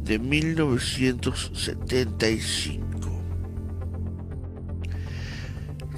[0.00, 2.87] de 1975.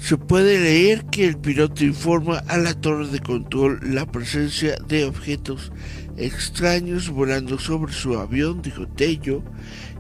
[0.01, 5.05] Se puede leer que el piloto informa a la torre de control la presencia de
[5.05, 5.71] objetos
[6.17, 9.45] extraños volando sobre su avión, dijo Tello.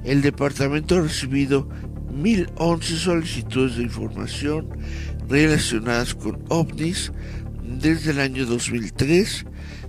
[0.03, 1.68] El departamento ha recibido
[2.12, 4.70] 1011 solicitudes de información
[5.28, 7.12] relacionadas con ovnis
[7.62, 9.44] desde el año 2003,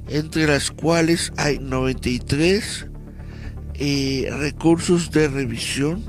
[0.10, 2.88] entre las cuales hay 93
[3.76, 6.04] eh, recursos de revisión,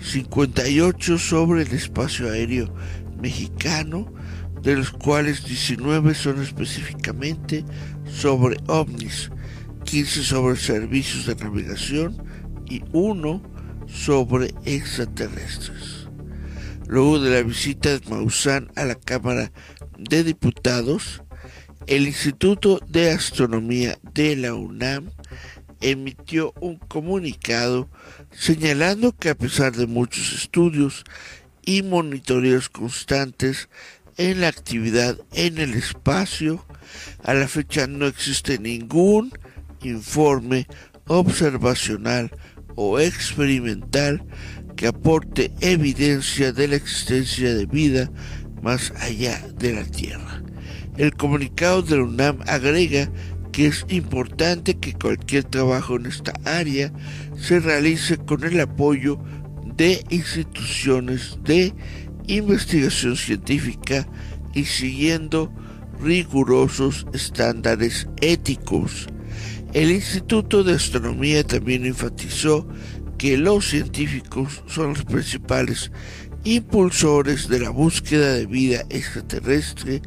[0.00, 2.72] 58 sobre el espacio aéreo
[3.20, 4.12] mexicano,
[4.62, 7.64] de los cuales 19 son específicamente
[8.10, 9.30] sobre ovnis,
[9.84, 12.22] 15 sobre servicios de navegación
[12.66, 13.42] y 1
[13.86, 16.08] sobre extraterrestres.
[16.86, 19.52] Luego de la visita de Maussan a la Cámara
[19.98, 21.22] de Diputados,
[21.86, 25.10] el Instituto de Astronomía de la UNAM
[25.80, 27.88] emitió un comunicado
[28.30, 31.04] señalando que a pesar de muchos estudios
[31.64, 33.68] y monitoreos constantes
[34.16, 36.64] en la actividad en el espacio,
[37.22, 39.32] a la fecha no existe ningún
[39.82, 40.66] informe
[41.06, 42.30] observacional
[42.74, 44.24] o experimental
[44.76, 48.10] que aporte evidencia de la existencia de vida
[48.62, 50.42] más allá de la Tierra.
[50.96, 53.10] El comunicado de la UNAM agrega
[53.52, 56.92] que es importante que cualquier trabajo en esta área
[57.36, 59.18] se realice con el apoyo
[60.10, 61.72] instituciones de
[62.26, 64.06] investigación científica
[64.54, 65.52] y siguiendo
[66.00, 69.06] rigurosos estándares éticos.
[69.72, 72.66] El Instituto de Astronomía también enfatizó
[73.18, 75.90] que los científicos son los principales
[76.44, 80.02] impulsores de la búsqueda de vida extraterrestre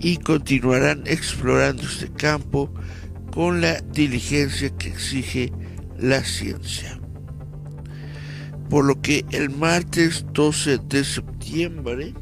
[0.00, 2.72] y continuarán explorando este campo
[3.32, 5.52] con la diligencia que exige
[5.98, 7.03] la ciencia.
[8.68, 12.14] Por lo que el martes 12 de septiembre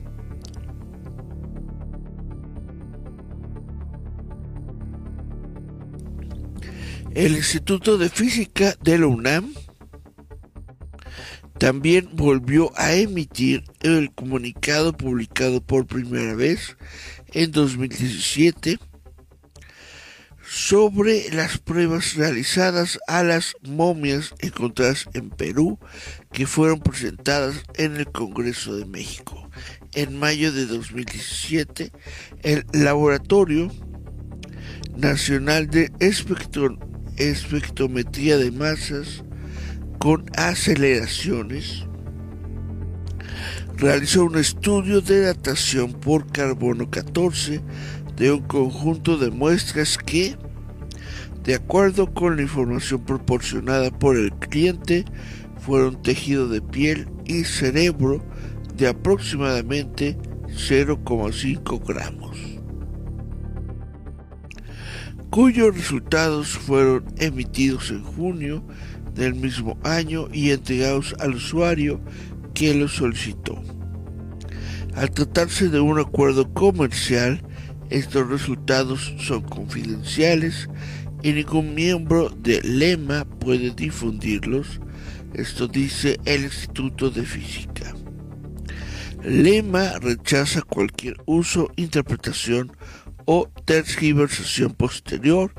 [7.15, 9.53] el Instituto de Física de la UNAM
[11.59, 16.77] también volvió a emitir el comunicado publicado por primera vez
[17.33, 18.79] en 2017
[20.45, 25.79] sobre las pruebas realizadas a las momias encontradas en Perú
[26.33, 29.51] que fueron presentadas en el Congreso de México.
[29.95, 31.93] En mayo de 2017,
[32.43, 33.71] el Laboratorio
[34.97, 39.23] Nacional de Espectrometría de Masas
[39.99, 41.87] con aceleraciones,
[43.77, 47.63] realizó un estudio de datación por carbono 14
[48.17, 50.37] de un conjunto de muestras que,
[51.45, 55.05] de acuerdo con la información proporcionada por el cliente,
[55.65, 58.23] fueron tejido de piel y cerebro
[58.77, 62.37] de aproximadamente 0,5 gramos,
[65.31, 68.65] cuyos resultados fueron emitidos en junio
[69.15, 72.01] del mismo año y entregados al usuario
[72.55, 73.63] que lo solicitó.
[74.95, 77.43] Al tratarse de un acuerdo comercial,
[77.89, 80.69] estos resultados son confidenciales
[81.23, 84.81] y ningún miembro de LEMA puede difundirlos.
[85.35, 87.95] Esto dice el Instituto de Física.
[89.23, 92.73] LEMA rechaza cualquier uso, interpretación
[93.25, 95.55] o tergiversación posterior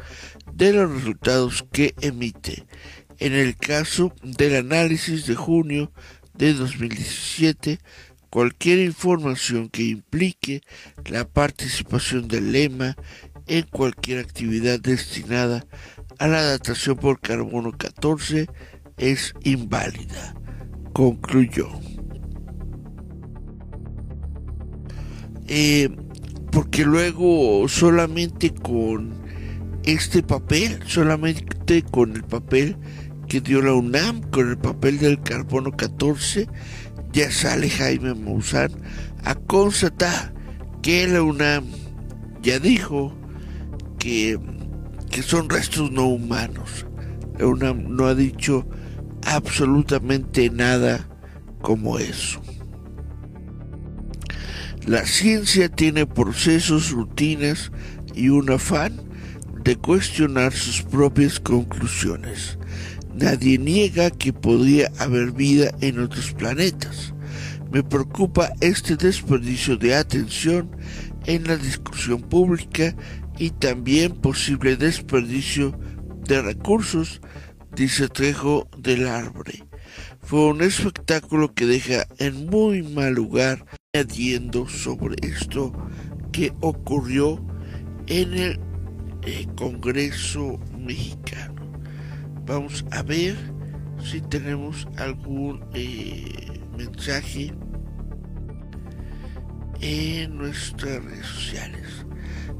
[0.53, 2.65] de los resultados que emite
[3.19, 5.91] en el caso del análisis de junio
[6.33, 7.79] de 2017,
[8.29, 10.61] cualquier información que implique
[11.05, 12.95] la participación del lema
[13.47, 15.65] en cualquier actividad destinada
[16.19, 18.47] a la datación por carbono 14
[18.97, 20.35] es inválida,
[20.93, 21.69] concluyó.
[25.47, 25.89] Eh,
[26.51, 29.13] porque luego solamente con
[29.83, 32.77] este papel, solamente con el papel
[33.27, 36.47] que dio la UNAM con el papel del carbono 14,
[37.11, 38.71] ya sale Jaime Maussan
[39.23, 40.33] a constatar
[40.81, 41.65] que la UNAM
[42.41, 43.13] ya dijo
[43.99, 44.39] que,
[45.09, 46.85] que son restos no humanos.
[47.39, 48.67] La UNAM no ha dicho
[49.25, 51.07] absolutamente nada
[51.61, 52.41] como eso.
[54.85, 57.71] La ciencia tiene procesos, rutinas
[58.13, 59.01] y un afán
[59.63, 62.57] de cuestionar sus propias conclusiones
[63.13, 67.13] Nadie niega que podría haber vida en otros planetas.
[67.71, 70.75] Me preocupa este desperdicio de atención
[71.25, 72.95] en la discusión pública
[73.37, 75.77] y también posible desperdicio
[76.27, 77.21] de recursos,
[77.75, 79.65] dice Trejo del Arbre.
[80.21, 85.73] Fue un espectáculo que deja en muy mal lugar añadiendo sobre esto
[86.31, 87.45] que ocurrió
[88.07, 88.59] en el
[89.23, 91.61] eh, Congreso mexicano.
[92.45, 93.35] Vamos a ver
[94.03, 96.25] si tenemos algún eh,
[96.77, 97.53] mensaje
[99.81, 102.05] en nuestras redes sociales.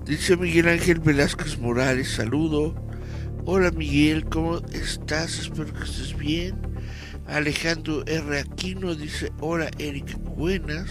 [0.06, 2.76] Dice Miguel Ángel Velázquez Morales, saludo.
[3.46, 5.38] Hola Miguel, ¿cómo estás?
[5.38, 6.56] Espero que estés bien.
[7.28, 8.40] Alejandro R.
[8.40, 10.90] Aquino dice, hola Eric, buenas.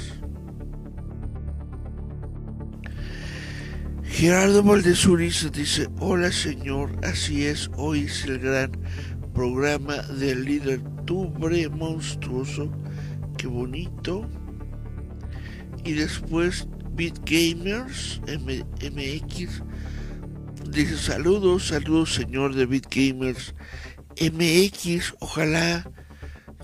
[4.05, 8.73] Gerardo Valdezuriza dice, hola señor, así es, hoy es el gran
[9.33, 12.71] programa del líder tubre monstruoso,
[13.39, 14.29] qué bonito.
[15.85, 19.63] Y después Beat Gamers MX
[20.73, 23.55] dice saludos, saludos señor Beat Gamers
[24.19, 25.91] MX, ojalá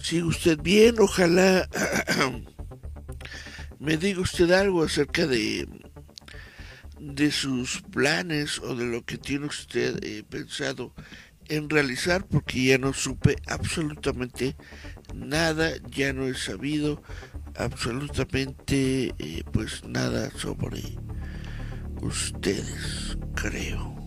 [0.00, 1.68] siga usted bien, ojalá
[3.78, 5.68] me diga usted algo acerca de
[6.98, 10.94] de sus planes o de lo que tiene usted eh, pensado
[11.48, 14.56] en realizar porque ya no supe absolutamente
[15.14, 17.02] nada, ya no he sabido
[17.56, 20.82] absolutamente eh, pues nada sobre
[22.00, 23.97] ustedes, creo.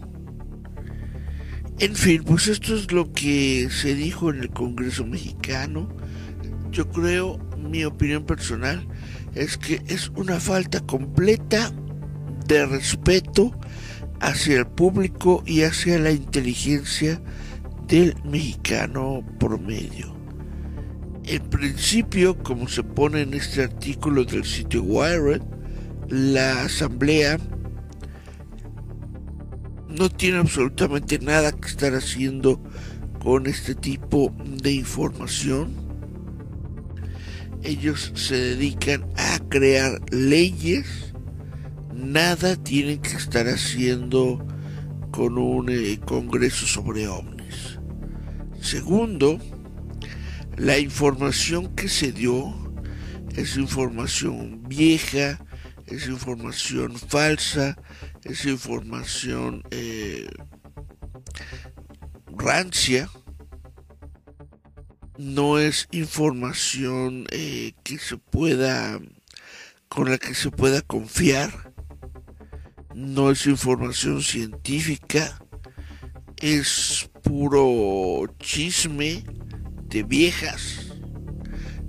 [1.81, 5.89] En fin, pues esto es lo que se dijo en el Congreso mexicano.
[6.69, 8.87] Yo creo, mi opinión personal,
[9.33, 11.71] es que es una falta completa
[12.45, 13.59] de respeto
[14.19, 17.19] hacia el público y hacia la inteligencia
[17.87, 20.15] del mexicano promedio.
[21.23, 25.41] En principio, como se pone en este artículo del sitio Wired,
[26.09, 27.39] la asamblea
[29.97, 32.61] no tiene absolutamente nada que estar haciendo
[33.19, 35.73] con este tipo de información.
[37.63, 41.11] Ellos se dedican a crear leyes
[42.01, 44.45] nada tienen que estar haciendo
[45.11, 47.79] con un eh, congreso sobre ovnis.
[48.59, 49.39] Segundo,
[50.57, 52.53] la información que se dio
[53.35, 55.39] es información vieja,
[55.87, 57.77] es información falsa,
[58.23, 60.27] es información eh,
[62.27, 63.09] rancia,
[65.17, 68.99] no es información eh, que se pueda
[69.89, 71.71] con la que se pueda confiar
[72.95, 75.39] no es información científica,
[76.37, 79.23] es puro chisme
[79.85, 80.93] de viejas,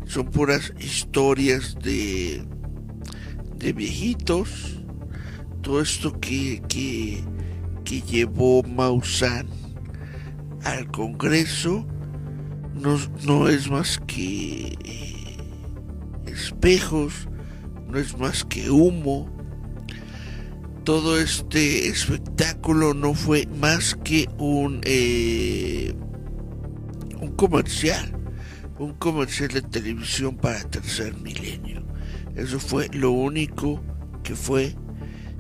[0.07, 2.45] son puras historias de,
[3.57, 4.82] de viejitos,
[5.63, 7.23] todo esto que, que,
[7.85, 9.47] que llevó Maussan
[10.65, 11.87] al Congreso
[12.75, 15.37] no, no es más que eh,
[16.27, 17.29] espejos,
[17.89, 19.31] no es más que humo,
[20.85, 25.95] todo este espectáculo no fue más que un, eh,
[27.21, 28.13] un comercial,
[28.79, 31.85] un comercial de televisión para tercer milenio.
[32.35, 33.81] Eso fue lo único
[34.25, 34.75] que fue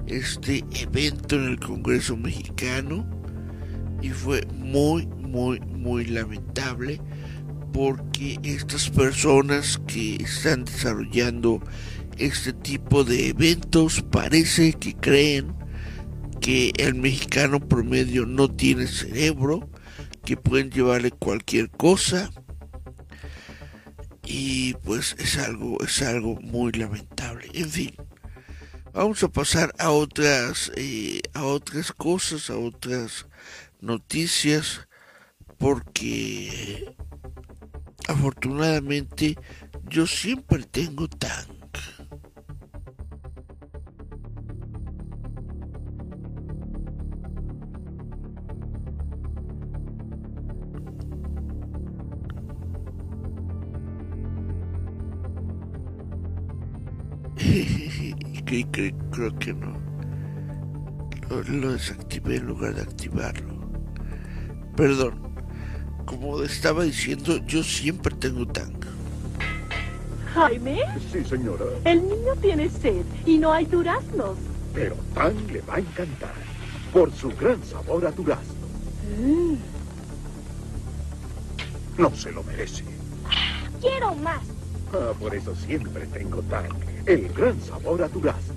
[0.06, 3.06] este evento en el Congreso mexicano
[4.00, 7.00] y fue muy, muy, muy lamentable
[7.72, 11.62] porque estas personas que están desarrollando
[12.18, 15.54] este tipo de eventos parece que creen
[16.40, 19.70] que el mexicano promedio no tiene cerebro,
[20.24, 22.30] que pueden llevarle cualquier cosa
[24.24, 27.48] y pues es algo es algo muy lamentable.
[27.54, 27.94] En fin,
[28.92, 33.26] vamos a pasar a otras eh, a otras cosas, a otras
[33.80, 34.86] noticias
[35.58, 36.94] porque
[38.08, 39.36] afortunadamente
[39.88, 41.62] yo siempre tengo tan
[58.60, 59.72] creo que no.
[61.48, 63.54] Lo, desactivé en lugar de activarlo.
[64.76, 65.32] Perdón.
[66.04, 68.88] Como estaba diciendo, yo siempre tengo tanga.
[70.34, 70.80] Jaime.
[71.10, 71.64] Sí, señora.
[71.84, 74.36] El niño tiene sed y no hay duraznos.
[74.74, 76.34] Pero Tan le va a encantar
[76.92, 78.66] por su gran sabor a durazno.
[79.18, 79.54] Mm.
[81.98, 82.84] No se lo merece.
[83.80, 84.42] Quiero más.
[84.92, 86.68] Ah, por eso siempre tengo Tang,
[87.06, 88.54] el gran sabor a durazno.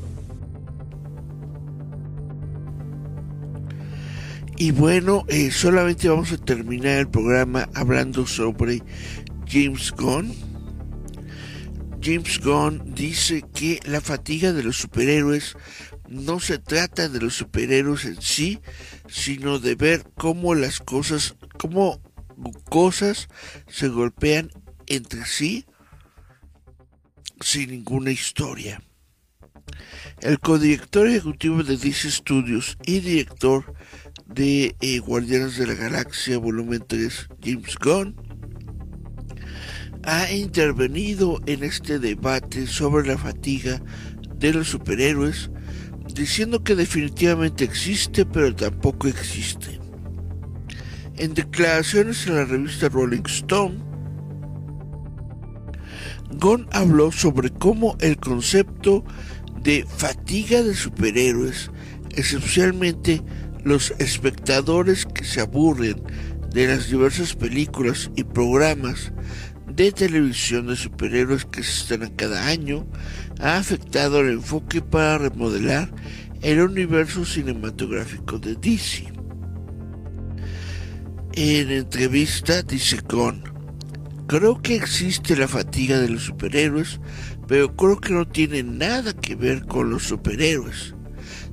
[4.58, 8.82] Y bueno, eh, solamente vamos a terminar el programa hablando sobre
[9.48, 10.34] James Gunn.
[12.02, 15.58] James Gunn dice que la fatiga de los superhéroes
[16.08, 18.62] no se trata de los superhéroes en sí,
[19.08, 22.00] sino de ver cómo las cosas, cómo
[22.70, 23.28] cosas
[23.68, 24.52] se golpean
[24.88, 25.66] entre sí
[27.46, 28.82] sin ninguna historia.
[30.20, 33.76] El codirector ejecutivo de DC Studios y director
[34.26, 38.16] de eh, Guardianes de la Galaxia Volumen 3, James Gunn,
[40.02, 43.80] ha intervenido en este debate sobre la fatiga
[44.38, 45.52] de los superhéroes,
[46.16, 49.80] diciendo que definitivamente existe, pero tampoco existe.
[51.18, 53.84] En declaraciones en la revista Rolling Stone,
[56.39, 59.03] Gunn habló sobre cómo el concepto
[59.61, 61.71] de fatiga de superhéroes,
[62.11, 63.21] especialmente
[63.63, 66.01] los espectadores que se aburren
[66.51, 69.11] de las diversas películas y programas
[69.67, 72.88] de televisión de superhéroes que se estrenan cada año,
[73.39, 75.93] ha afectado el enfoque para remodelar
[76.41, 79.11] el universo cinematográfico de DC.
[81.33, 83.55] En entrevista dice Gunn,
[84.28, 86.99] creo que existe la fatiga de los superhéroes,
[87.47, 90.95] pero creo que no tiene nada que ver con los superhéroes.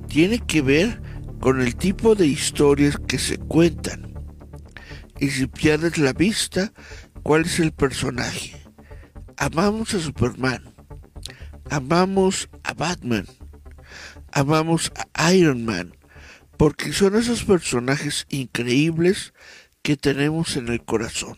[0.07, 1.01] Tiene que ver
[1.39, 4.13] con el tipo de historias que se cuentan.
[5.19, 6.73] Y si pierdes la vista,
[7.21, 8.55] ¿cuál es el personaje?
[9.37, 10.73] Amamos a Superman.
[11.69, 13.25] Amamos a Batman.
[14.31, 15.95] Amamos a Iron Man.
[16.57, 19.33] Porque son esos personajes increíbles
[19.81, 21.37] que tenemos en el corazón.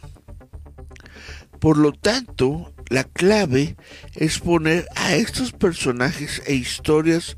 [1.66, 3.76] Por lo tanto, la clave
[4.14, 7.38] es poner a estos personajes e historias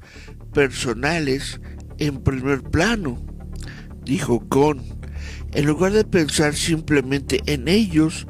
[0.54, 1.62] personales
[1.98, 3.26] en primer plano,
[4.04, 4.84] dijo Gon,
[5.54, 8.28] en lugar de pensar simplemente en ellos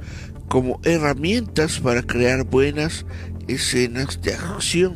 [0.48, 3.08] como herramientas para crear buenas
[3.48, 4.94] escenas de acción.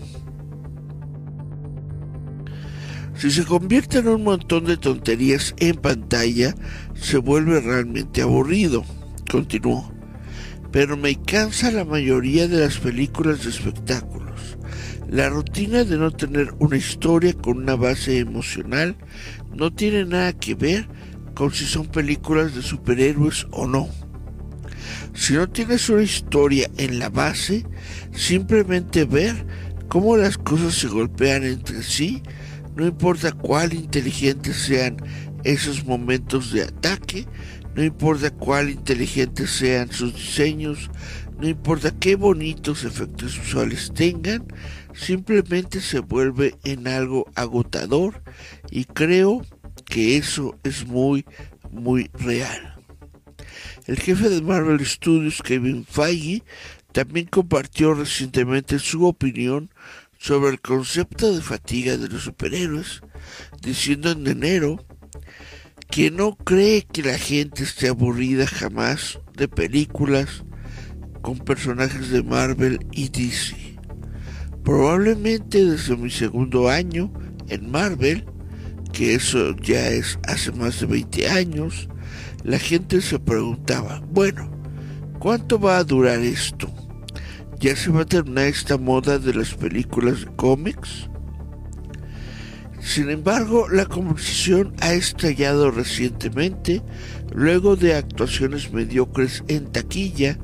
[3.15, 6.53] Si se convierte en un montón de tonterías en pantalla,
[6.93, 8.85] se vuelve realmente aburrido,
[9.31, 9.90] continuó.
[10.71, 14.57] Pero me cansa la mayoría de las películas de espectáculos.
[15.09, 18.95] La rutina de no tener una historia con una base emocional
[19.53, 20.87] no tiene nada que ver
[21.35, 23.89] con si son películas de superhéroes o no.
[25.13, 27.65] Si no tienes una historia en la base,
[28.13, 29.45] simplemente ver
[29.89, 32.23] cómo las cosas se golpean entre sí,
[32.75, 34.97] no importa cuál inteligentes sean
[35.43, 37.27] esos momentos de ataque,
[37.75, 40.89] no importa cuál inteligentes sean sus diseños,
[41.39, 44.45] no importa qué bonitos efectos visuales tengan,
[44.93, 48.21] simplemente se vuelve en algo agotador
[48.69, 49.45] y creo
[49.85, 51.25] que eso es muy,
[51.71, 52.75] muy real.
[53.87, 56.43] El jefe de Marvel Studios, Kevin Feige,
[56.91, 59.69] también compartió recientemente su opinión
[60.19, 63.01] sobre el concepto de fatiga de los superhéroes,
[63.61, 64.85] diciendo en enero
[65.91, 70.45] que no cree que la gente esté aburrida jamás de películas
[71.21, 73.77] con personajes de Marvel y DC.
[74.63, 77.11] Probablemente desde mi segundo año
[77.49, 78.25] en Marvel,
[78.93, 81.89] que eso ya es hace más de 20 años,
[82.43, 84.49] la gente se preguntaba, bueno,
[85.19, 86.71] ¿cuánto va a durar esto?
[87.59, 91.10] ¿Ya se va a terminar esta moda de las películas de cómics?
[92.81, 96.81] Sin embargo, la conversación ha estallado recientemente
[97.33, 100.37] luego de actuaciones mediocres en taquilla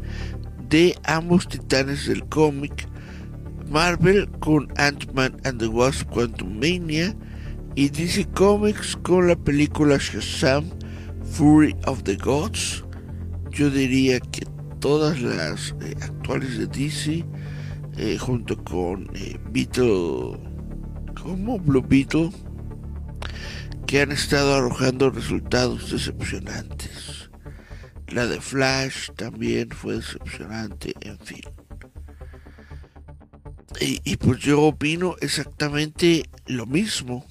[0.69, 2.88] de ambos titanes del cómic
[3.69, 7.15] Marvel con Ant-Man and the Wasp Quantum Mania
[7.75, 10.69] y DC Comics con la película Shazam
[11.31, 12.85] Fury of the Gods.
[13.49, 14.45] Yo diría que
[14.79, 17.25] todas las eh, actuales de DC
[17.97, 20.38] eh, junto con eh, Beetle
[21.22, 22.32] como Blue Beetle
[23.86, 27.30] que han estado arrojando resultados decepcionantes.
[28.07, 31.41] La de Flash también fue decepcionante, en fin.
[33.80, 37.26] Y, pues yo opino exactamente lo mismo.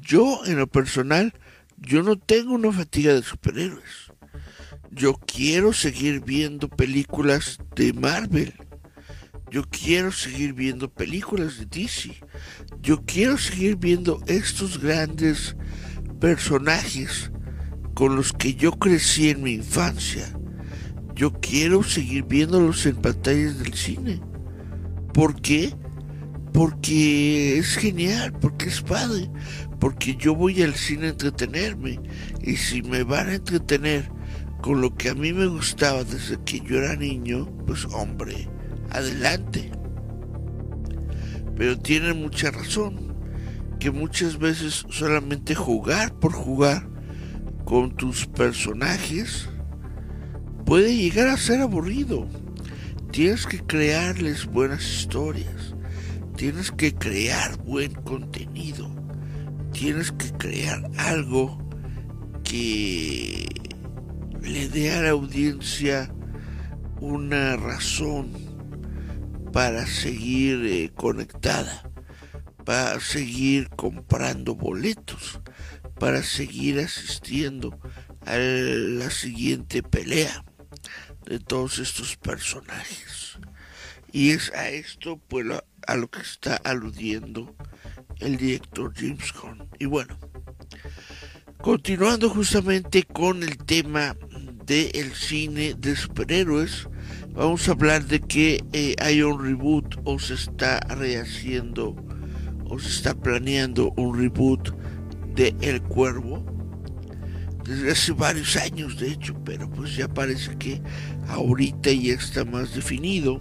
[0.00, 1.32] Yo, en lo personal,
[1.76, 4.12] yo no tengo una fatiga de superhéroes.
[4.90, 8.54] Yo quiero seguir viendo películas de Marvel.
[9.50, 12.14] Yo quiero seguir viendo películas de DC.
[12.80, 15.56] Yo quiero seguir viendo estos grandes
[16.20, 17.30] personajes
[17.94, 20.36] con los que yo crecí en mi infancia
[21.20, 24.22] yo quiero seguir viéndolos en pantallas del cine.
[25.12, 25.74] ¿Por qué?
[26.54, 29.30] Porque es genial, porque es padre,
[29.78, 32.00] porque yo voy al cine a entretenerme
[32.42, 34.10] y si me van a entretener
[34.62, 38.48] con lo que a mí me gustaba desde que yo era niño, pues hombre,
[38.90, 39.70] adelante.
[41.56, 43.14] Pero tienen mucha razón,
[43.78, 46.88] que muchas veces solamente jugar por jugar
[47.64, 49.48] con tus personajes
[50.64, 52.28] puede llegar a ser aburrido.
[53.10, 55.74] Tienes que crearles buenas historias.
[56.36, 58.88] Tienes que crear buen contenido.
[59.72, 61.58] Tienes que crear algo
[62.44, 63.46] que
[64.42, 66.12] le dé a la audiencia
[67.00, 68.49] una razón
[69.52, 71.90] para seguir eh, conectada,
[72.64, 75.40] para seguir comprando boletos,
[75.98, 77.78] para seguir asistiendo
[78.26, 80.44] a la siguiente pelea
[81.26, 83.38] de todos estos personajes.
[84.12, 85.46] Y es a esto pues
[85.86, 87.54] a lo que está aludiendo
[88.18, 89.68] el director James Gunn.
[89.78, 90.18] Y bueno,
[91.60, 94.16] continuando justamente con el tema
[94.64, 96.88] del cine de superhéroes,
[97.32, 101.96] vamos a hablar de que eh, hay un reboot o se está rehaciendo
[102.64, 104.70] o se está planeando un reboot
[105.34, 106.44] de El Cuervo
[107.64, 110.82] desde hace varios años de hecho, pero pues ya parece que
[111.28, 113.40] ahorita ya está más definido.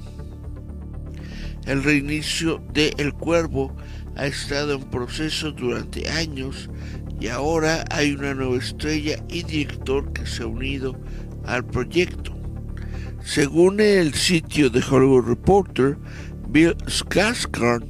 [1.65, 3.75] El reinicio de El Cuervo
[4.15, 6.69] ha estado en proceso durante años
[7.19, 10.99] y ahora hay una nueva estrella y director que se ha unido
[11.45, 12.28] al proyecto.
[13.23, 15.97] Según el sitio de Hollywood Reporter,
[16.49, 17.85] Bill Skarsgård,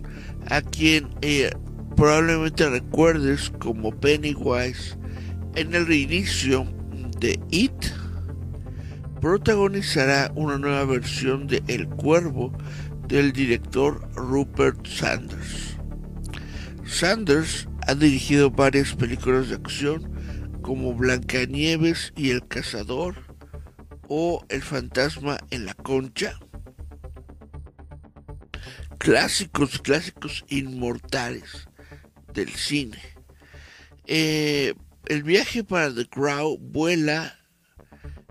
[0.49, 1.51] a quien eh,
[1.95, 4.97] probablemente recuerdes como Pennywise
[5.55, 6.67] en el reinicio
[7.19, 7.73] de It,
[9.21, 12.51] protagonizará una nueva versión de El Cuervo
[13.07, 15.77] del director Rupert Sanders.
[16.85, 20.11] Sanders ha dirigido varias películas de acción
[20.61, 23.28] como Blancanieves y El Cazador
[24.09, 26.37] o El Fantasma en la Concha.
[28.97, 31.69] Clásicos, clásicos inmortales
[32.33, 32.99] del cine.
[34.05, 34.73] Eh,
[35.05, 37.39] el viaje para The Crow vuela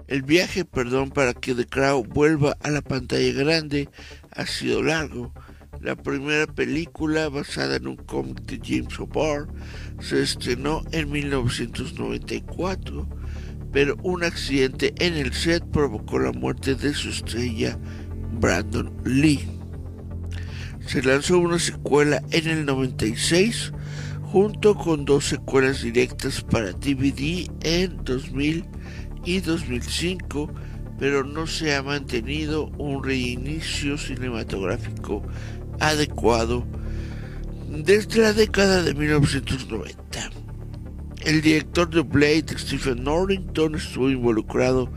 [0.08, 3.90] el viaje, perdón, para que The Crow vuelva a la pantalla grande
[4.30, 5.34] ha sido largo.
[5.82, 9.48] La primera película, basada en un cómic de James O'Barr,
[10.00, 13.06] se estrenó en 1994,
[13.72, 17.78] pero un accidente en el set provocó la muerte de su estrella,
[18.40, 19.46] Brandon Lee.
[20.86, 23.72] Se lanzó una secuela en el 96,
[24.22, 28.64] junto con dos secuelas directas para DVD en 2000
[29.24, 30.50] y 2005,
[30.98, 35.22] pero no se ha mantenido un reinicio cinematográfico
[35.80, 36.64] adecuado
[37.68, 40.47] desde la década de 1990.
[41.24, 44.90] El director de Blade, Stephen Norrington, estuvo involucrado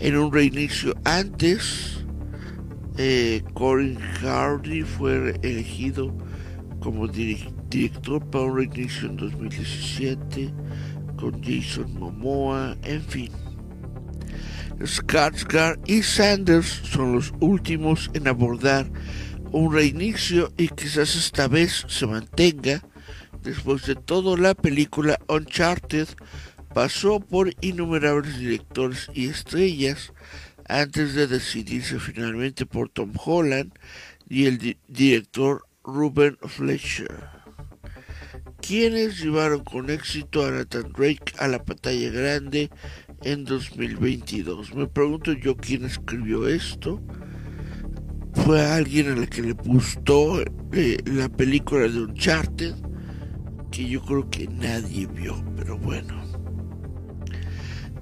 [0.00, 2.04] en un reinicio antes.
[2.96, 6.12] Eh, Corin Hardy fue elegido
[6.80, 10.52] como director para un reinicio en 2017
[11.16, 13.30] con Jason Momoa, en fin.
[14.80, 18.86] Skarsgård y Sanders son los últimos en abordar
[19.50, 22.82] un reinicio y quizás esta vez se mantenga.
[23.48, 26.06] Después de todo, la película Uncharted
[26.74, 30.12] pasó por innumerables directores y estrellas
[30.68, 33.72] antes de decidirse finalmente por Tom Holland
[34.28, 37.24] y el director Ruben Fletcher,
[38.60, 42.68] quienes llevaron con éxito a Nathan Drake a la pantalla grande
[43.22, 44.74] en 2022.
[44.74, 47.00] Me pregunto yo quién escribió esto
[48.44, 50.40] fue alguien a la que le gustó
[50.72, 52.74] eh, la película de Uncharted,
[53.70, 56.14] que yo creo que nadie vio, pero bueno.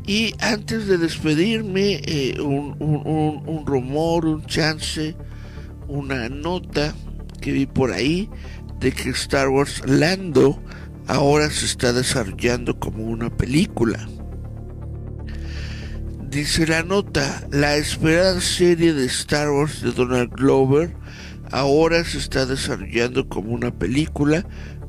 [0.07, 5.17] Y antes de despedirme, eh, un, un rumor, un chance,
[5.89, 6.95] una nota
[7.41, 8.31] que vi por ahí
[8.81, 10.63] de que Star Wars Lando
[11.09, 14.09] ahora se está desarrollando como una película.
[16.29, 20.95] Dice la nota, la esperada serie de Star Wars de Donald Glover
[21.51, 24.45] ahora se está desarrollando como una película,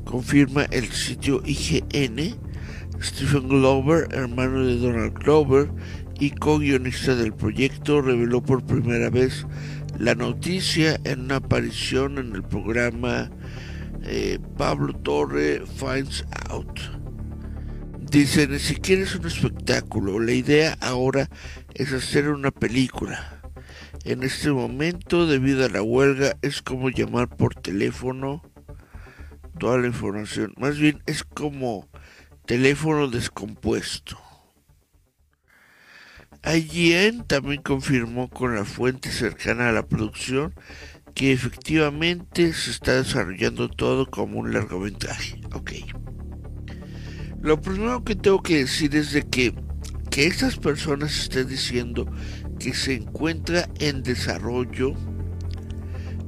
[0.08, 2.38] confirma el sitio IGN.
[3.00, 5.70] Stephen Glover, hermano de Donald Glover
[6.18, 9.46] y co-guionista del proyecto, reveló por primera vez
[9.98, 13.30] la noticia en una aparición en el programa
[14.02, 16.80] eh, Pablo Torre Finds Out
[18.10, 20.18] Dice, ni siquiera es un espectáculo.
[20.18, 21.28] La idea ahora
[21.74, 23.42] es hacer una película.
[24.04, 28.42] En este momento, debido a la huelga, es como llamar por teléfono
[29.58, 30.54] toda la información.
[30.56, 31.88] Más bien es como
[32.46, 34.18] teléfono descompuesto.
[36.44, 40.54] IGN también confirmó con la fuente cercana a la producción
[41.14, 45.40] que efectivamente se está desarrollando todo como un largometraje.
[45.52, 45.72] Ok.
[47.40, 49.54] Lo primero que tengo que decir es de que,
[50.10, 52.06] que estas personas estén diciendo
[52.58, 54.94] que se encuentra en desarrollo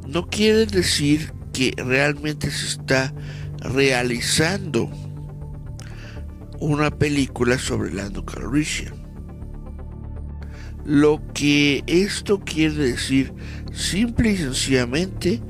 [0.06, 3.12] no quiere decir que realmente se está
[3.58, 4.90] realizando
[6.60, 8.94] una película sobre Lando Calrissian.
[10.84, 13.32] Lo que esto quiere decir
[13.72, 15.42] simple y sencillamente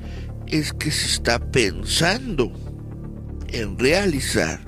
[0.47, 2.53] es que se está pensando
[3.49, 4.61] en realizar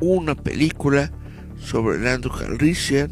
[0.00, 1.10] una película
[1.58, 3.10] sobre Lando Calrissian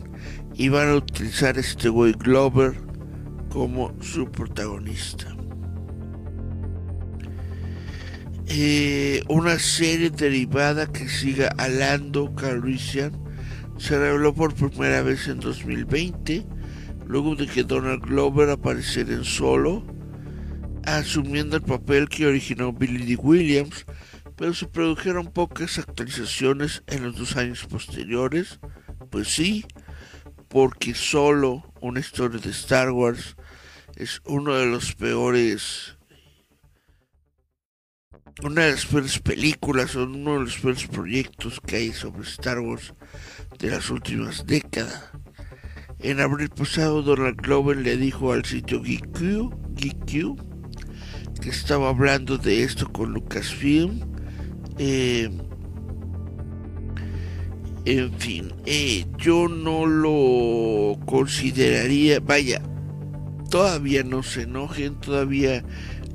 [0.54, 2.74] y van a utilizar este güey Glover
[3.50, 5.34] como su protagonista.
[8.46, 13.12] Eh, una serie derivada que siga a Lando Calrissian
[13.78, 16.44] se reveló por primera vez en 2020,
[17.06, 19.84] luego de que Donald Glover apareciera en solo,
[20.84, 23.16] asumiendo el papel que originó Billy D.
[23.16, 23.86] Williams,
[24.36, 28.60] pero se produjeron pocas actualizaciones en los dos años posteriores,
[29.10, 29.64] pues sí,
[30.48, 33.36] porque solo una historia de Star Wars
[33.96, 35.96] es uno de los peores
[38.42, 42.58] una de las peores películas o uno de los peores proyectos que hay sobre Star
[42.60, 42.94] Wars
[43.58, 45.10] de las últimas décadas.
[45.98, 49.52] En abril pasado, Donald Glover le dijo al sitio GQ,
[51.40, 54.00] que estaba hablando de esto con Lucasfilm.
[54.78, 55.30] Eh,
[57.84, 62.62] en fin, eh, yo no lo consideraría, vaya,
[63.50, 65.64] todavía no se enojen, todavía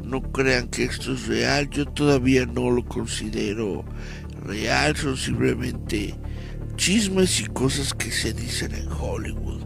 [0.07, 3.83] no crean que esto es real, yo todavía no lo considero
[4.43, 6.15] real, son simplemente
[6.77, 9.63] chismes y cosas que se dicen en Hollywood.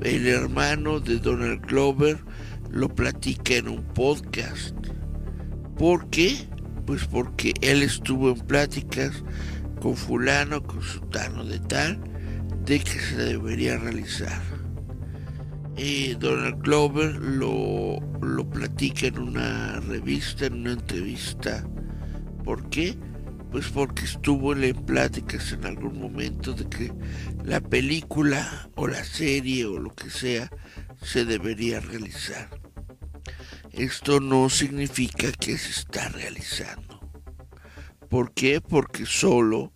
[0.00, 2.18] El hermano de Donald Glover
[2.70, 4.74] lo platica en un podcast.
[5.76, 6.36] ¿Por qué?
[6.86, 9.22] Pues porque él estuvo en pláticas
[9.80, 12.00] con fulano, con sultano de tal,
[12.64, 14.59] de que se debería realizar.
[15.76, 21.64] Eh, Donald Glover lo, lo platica en una revista, en una entrevista.
[22.44, 22.96] ¿Por qué?
[23.50, 26.92] Pues porque estuvo en pláticas en algún momento de que
[27.44, 30.50] la película o la serie o lo que sea
[31.02, 32.48] se debería realizar.
[33.72, 37.00] Esto no significa que se está realizando.
[38.08, 38.60] ¿Por qué?
[38.60, 39.72] Porque solo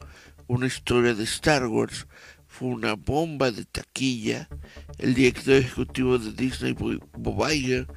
[0.47, 2.07] una historia de Star Wars
[2.57, 4.49] fue una bomba de taquilla
[4.99, 7.89] el director ejecutivo de Disney, Bob Iger,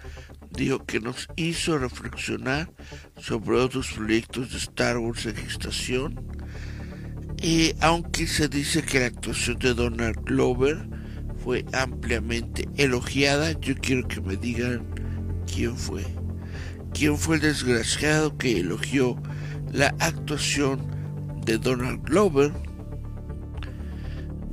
[0.50, 2.72] dijo que nos hizo reflexionar
[3.20, 6.20] sobre otros proyectos de Star Wars en gestación.
[7.40, 10.90] Y aunque se dice que la actuación de Donald Glover
[11.44, 14.88] fue ampliamente elogiada, yo quiero que me digan
[15.46, 16.04] quién fue.
[16.94, 19.22] ¿Quién fue el desgraciado que elogió
[19.72, 20.82] la actuación
[21.46, 22.52] de Donald Glover?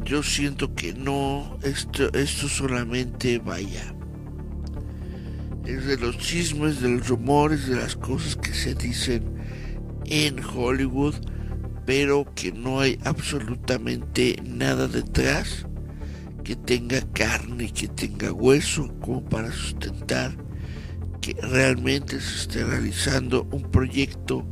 [0.05, 3.95] Yo siento que no, esto, esto solamente vaya.
[5.65, 9.25] Es de los chismes, de los rumores, de las cosas que se dicen
[10.05, 11.15] en Hollywood,
[11.87, 15.67] pero que no hay absolutamente nada detrás
[16.45, 20.37] que tenga carne, que tenga hueso, como para sustentar
[21.23, 24.47] que realmente se esté realizando un proyecto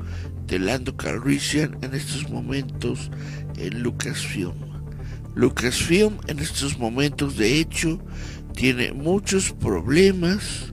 [0.46, 3.11] de Lando Calrissian en estos momentos
[3.59, 4.72] en Lucasfilm.
[5.35, 7.99] Lucasfilm en estos momentos de hecho
[8.55, 10.72] tiene muchos problemas,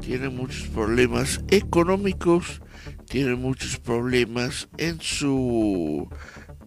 [0.00, 2.60] tiene muchos problemas económicos,
[3.08, 6.08] tiene muchos problemas en su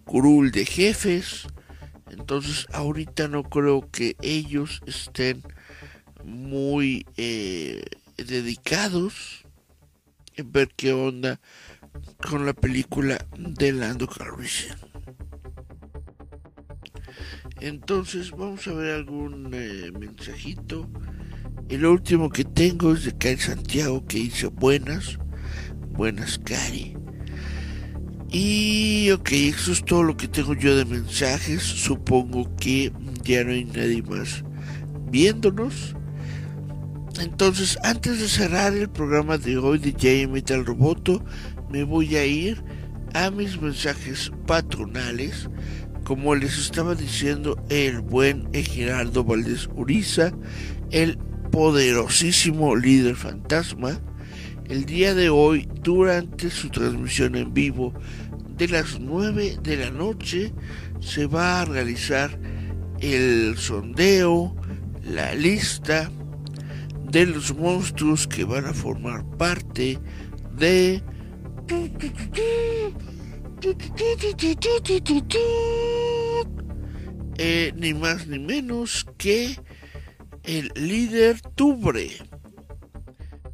[0.06, 1.48] curul de jefes.
[2.10, 5.44] Entonces ahorita no creo que ellos estén
[6.24, 7.84] muy eh,
[8.16, 9.46] dedicados
[10.36, 11.40] en ver qué onda
[12.30, 14.87] con la película de Lando Calrissian.
[17.60, 20.88] Entonces vamos a ver algún eh, mensajito.
[21.70, 25.18] El último que tengo es de Cari Santiago que dice buenas,
[25.92, 26.96] buenas Cari.
[28.30, 31.64] Y ok, eso es todo lo que tengo yo de mensajes.
[31.64, 32.92] Supongo que
[33.24, 34.44] ya no hay nadie más
[35.10, 35.96] viéndonos.
[37.20, 41.24] Entonces, antes de cerrar el programa de hoy de J Metal Roboto,
[41.70, 42.64] me voy a ir
[43.14, 45.50] a mis mensajes patronales,
[46.08, 50.32] como les estaba diciendo el buen Gerardo Valdés Uriza,
[50.90, 51.18] el
[51.52, 54.00] poderosísimo líder fantasma,
[54.70, 57.94] el día de hoy, durante su transmisión en vivo
[58.56, 60.54] de las 9 de la noche,
[61.02, 62.40] se va a realizar
[63.02, 64.56] el sondeo,
[65.04, 66.10] la lista
[67.12, 70.00] de los monstruos que van a formar parte
[70.56, 71.04] de
[77.38, 79.60] eh, ni más ni menos que
[80.44, 82.12] el líder Tubre.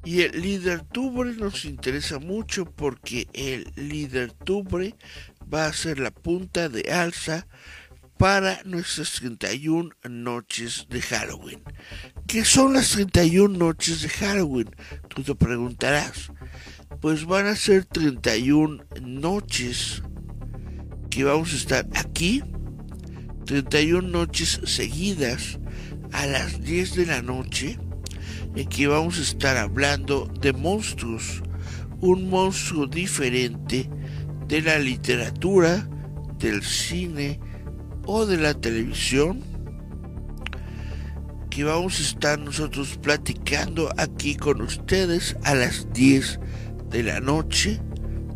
[0.03, 4.95] Y el líder Tubre nos interesa mucho porque el líder Tubre
[5.53, 7.47] va a ser la punta de alza
[8.17, 11.63] para nuestras 31 noches de Halloween.
[12.27, 14.75] ¿Qué son las 31 noches de Halloween?
[15.07, 16.31] Tú te preguntarás.
[17.01, 20.01] Pues van a ser 31 noches
[21.09, 22.43] que vamos a estar aquí,
[23.45, 25.59] 31 noches seguidas
[26.11, 27.77] a las 10 de la noche,
[28.55, 31.43] en que vamos a estar hablando de monstruos,
[31.99, 33.89] un monstruo diferente
[34.47, 35.87] de la literatura,
[36.39, 37.39] del cine
[38.05, 39.41] o de la televisión,
[41.49, 46.39] que vamos a estar nosotros platicando aquí con ustedes a las 10
[46.93, 47.81] de la noche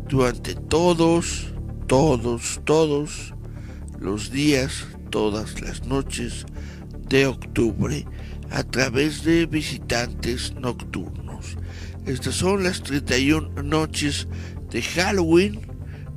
[0.06, 1.54] durante todos
[1.88, 3.34] todos, todos
[3.98, 6.44] los días, todas las noches
[7.08, 8.06] de octubre
[8.50, 11.56] a través de visitantes nocturnos.
[12.04, 14.28] Estas son las 31 noches
[14.70, 15.60] de Halloween,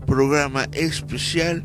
[0.05, 1.63] programa especial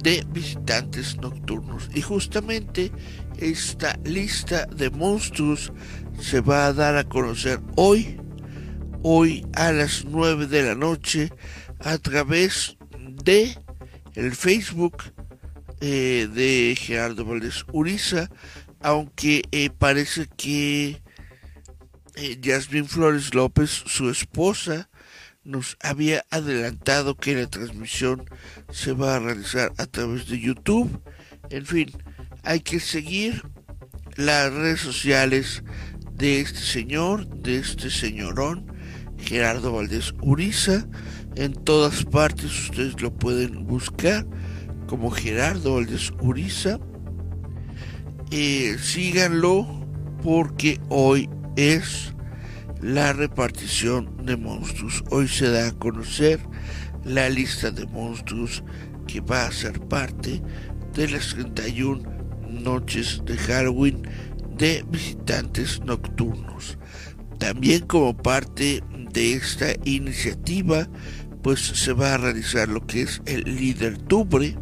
[0.00, 1.90] de visitantes nocturnos.
[1.92, 2.92] Y justamente
[3.38, 5.72] esta lista de monstruos
[6.20, 8.19] se va a dar a conocer hoy,
[9.02, 11.30] hoy a las 9 de la noche,
[11.78, 13.56] a través de
[14.14, 15.02] el Facebook
[15.80, 18.30] eh, de Gerardo Valdés Uriza,
[18.80, 21.02] aunque eh, parece que
[22.16, 24.90] eh, Flores López, su esposa,
[25.42, 28.24] nos había adelantado que la transmisión
[28.70, 31.02] se va a realizar a través de YouTube.
[31.48, 31.90] En fin,
[32.42, 33.42] hay que seguir
[34.16, 35.62] las redes sociales
[36.12, 38.79] de este señor, de este señorón,
[39.22, 40.86] Gerardo Valdés Uriza.
[41.36, 44.26] En todas partes ustedes lo pueden buscar
[44.86, 46.78] como Gerardo Valdés Uriza.
[48.30, 49.66] Eh, síganlo
[50.22, 52.14] porque hoy es
[52.80, 55.04] la repartición de monstruos.
[55.10, 56.40] Hoy se da a conocer
[57.04, 58.62] la lista de monstruos
[59.06, 60.42] que va a ser parte
[60.94, 62.02] de las 31
[62.48, 64.02] noches de Halloween
[64.56, 66.78] de visitantes nocturnos.
[67.38, 68.82] También como parte
[69.12, 70.88] de esta iniciativa
[71.42, 74.56] pues se va a realizar lo que es el líder tubre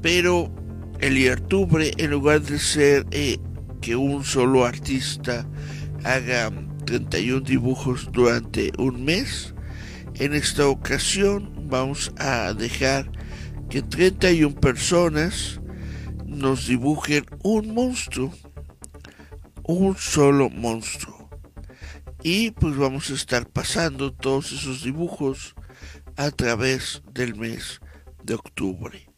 [0.00, 0.52] pero
[1.00, 3.38] el líder tubre en lugar de ser eh,
[3.80, 5.46] que un solo artista
[6.04, 6.50] haga
[6.86, 9.54] 31 dibujos durante un mes
[10.14, 13.10] en esta ocasión vamos a dejar
[13.68, 15.60] que 31 personas
[16.26, 18.32] nos dibujen un monstruo
[19.64, 21.17] un solo monstruo
[22.30, 25.54] y pues vamos a estar pasando todos esos dibujos
[26.16, 27.80] a través del mes
[28.22, 29.08] de octubre.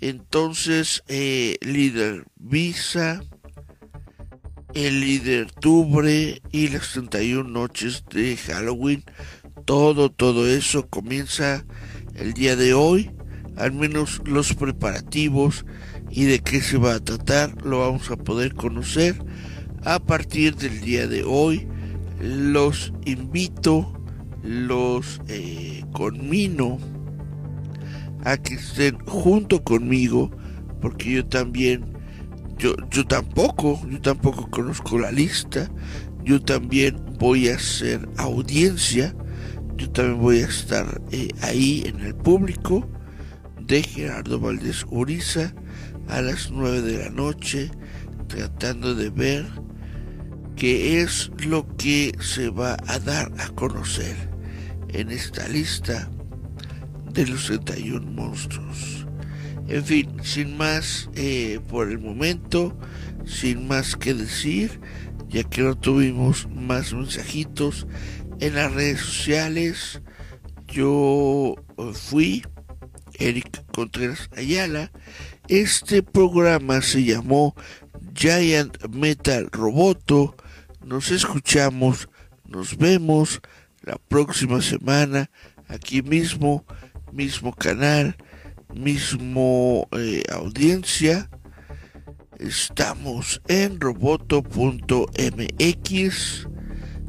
[0.00, 3.22] Entonces, eh, líder Visa,
[4.72, 9.04] el líder Tubre y las 31 noches de Halloween,
[9.66, 11.66] todo, todo eso comienza
[12.14, 13.10] el día de hoy,
[13.58, 15.66] al menos los preparativos
[16.08, 19.22] y de qué se va a tratar lo vamos a poder conocer
[19.84, 21.68] a partir del día de hoy
[22.20, 23.92] los invito,
[24.42, 26.78] los eh, conmino
[28.24, 30.30] a que estén junto conmigo,
[30.80, 31.94] porque yo también,
[32.58, 35.70] yo, yo tampoco, yo tampoco conozco la lista,
[36.22, 39.14] yo también voy a hacer audiencia,
[39.76, 42.86] yo también voy a estar eh, ahí en el público
[43.66, 45.54] de Gerardo Valdés Uriza
[46.08, 47.70] a las 9 de la noche,
[48.28, 49.46] tratando de ver
[50.60, 54.14] que es lo que se va a dar a conocer
[54.90, 56.10] en esta lista
[57.14, 59.06] de los 31 monstruos.
[59.68, 62.78] En fin, sin más eh, por el momento,
[63.24, 64.82] sin más que decir,
[65.30, 67.86] ya que no tuvimos más mensajitos
[68.40, 70.02] en las redes sociales,
[70.68, 72.44] yo eh, fui
[73.14, 74.92] Eric Contreras Ayala.
[75.48, 77.54] Este programa se llamó
[78.12, 80.36] Giant Metal Roboto
[80.84, 82.08] nos escuchamos,
[82.46, 83.40] nos vemos
[83.82, 85.30] la próxima semana
[85.68, 86.64] aquí mismo,
[87.12, 88.16] mismo canal,
[88.74, 91.30] mismo eh, audiencia.
[92.38, 94.48] Estamos en roboto.mx.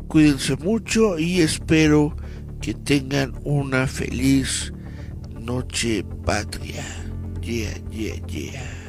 [0.07, 2.15] Cuídense mucho y espero
[2.61, 4.73] que tengan una feliz
[5.39, 6.85] noche patria.
[7.41, 8.80] Yeah, yeah, yeah.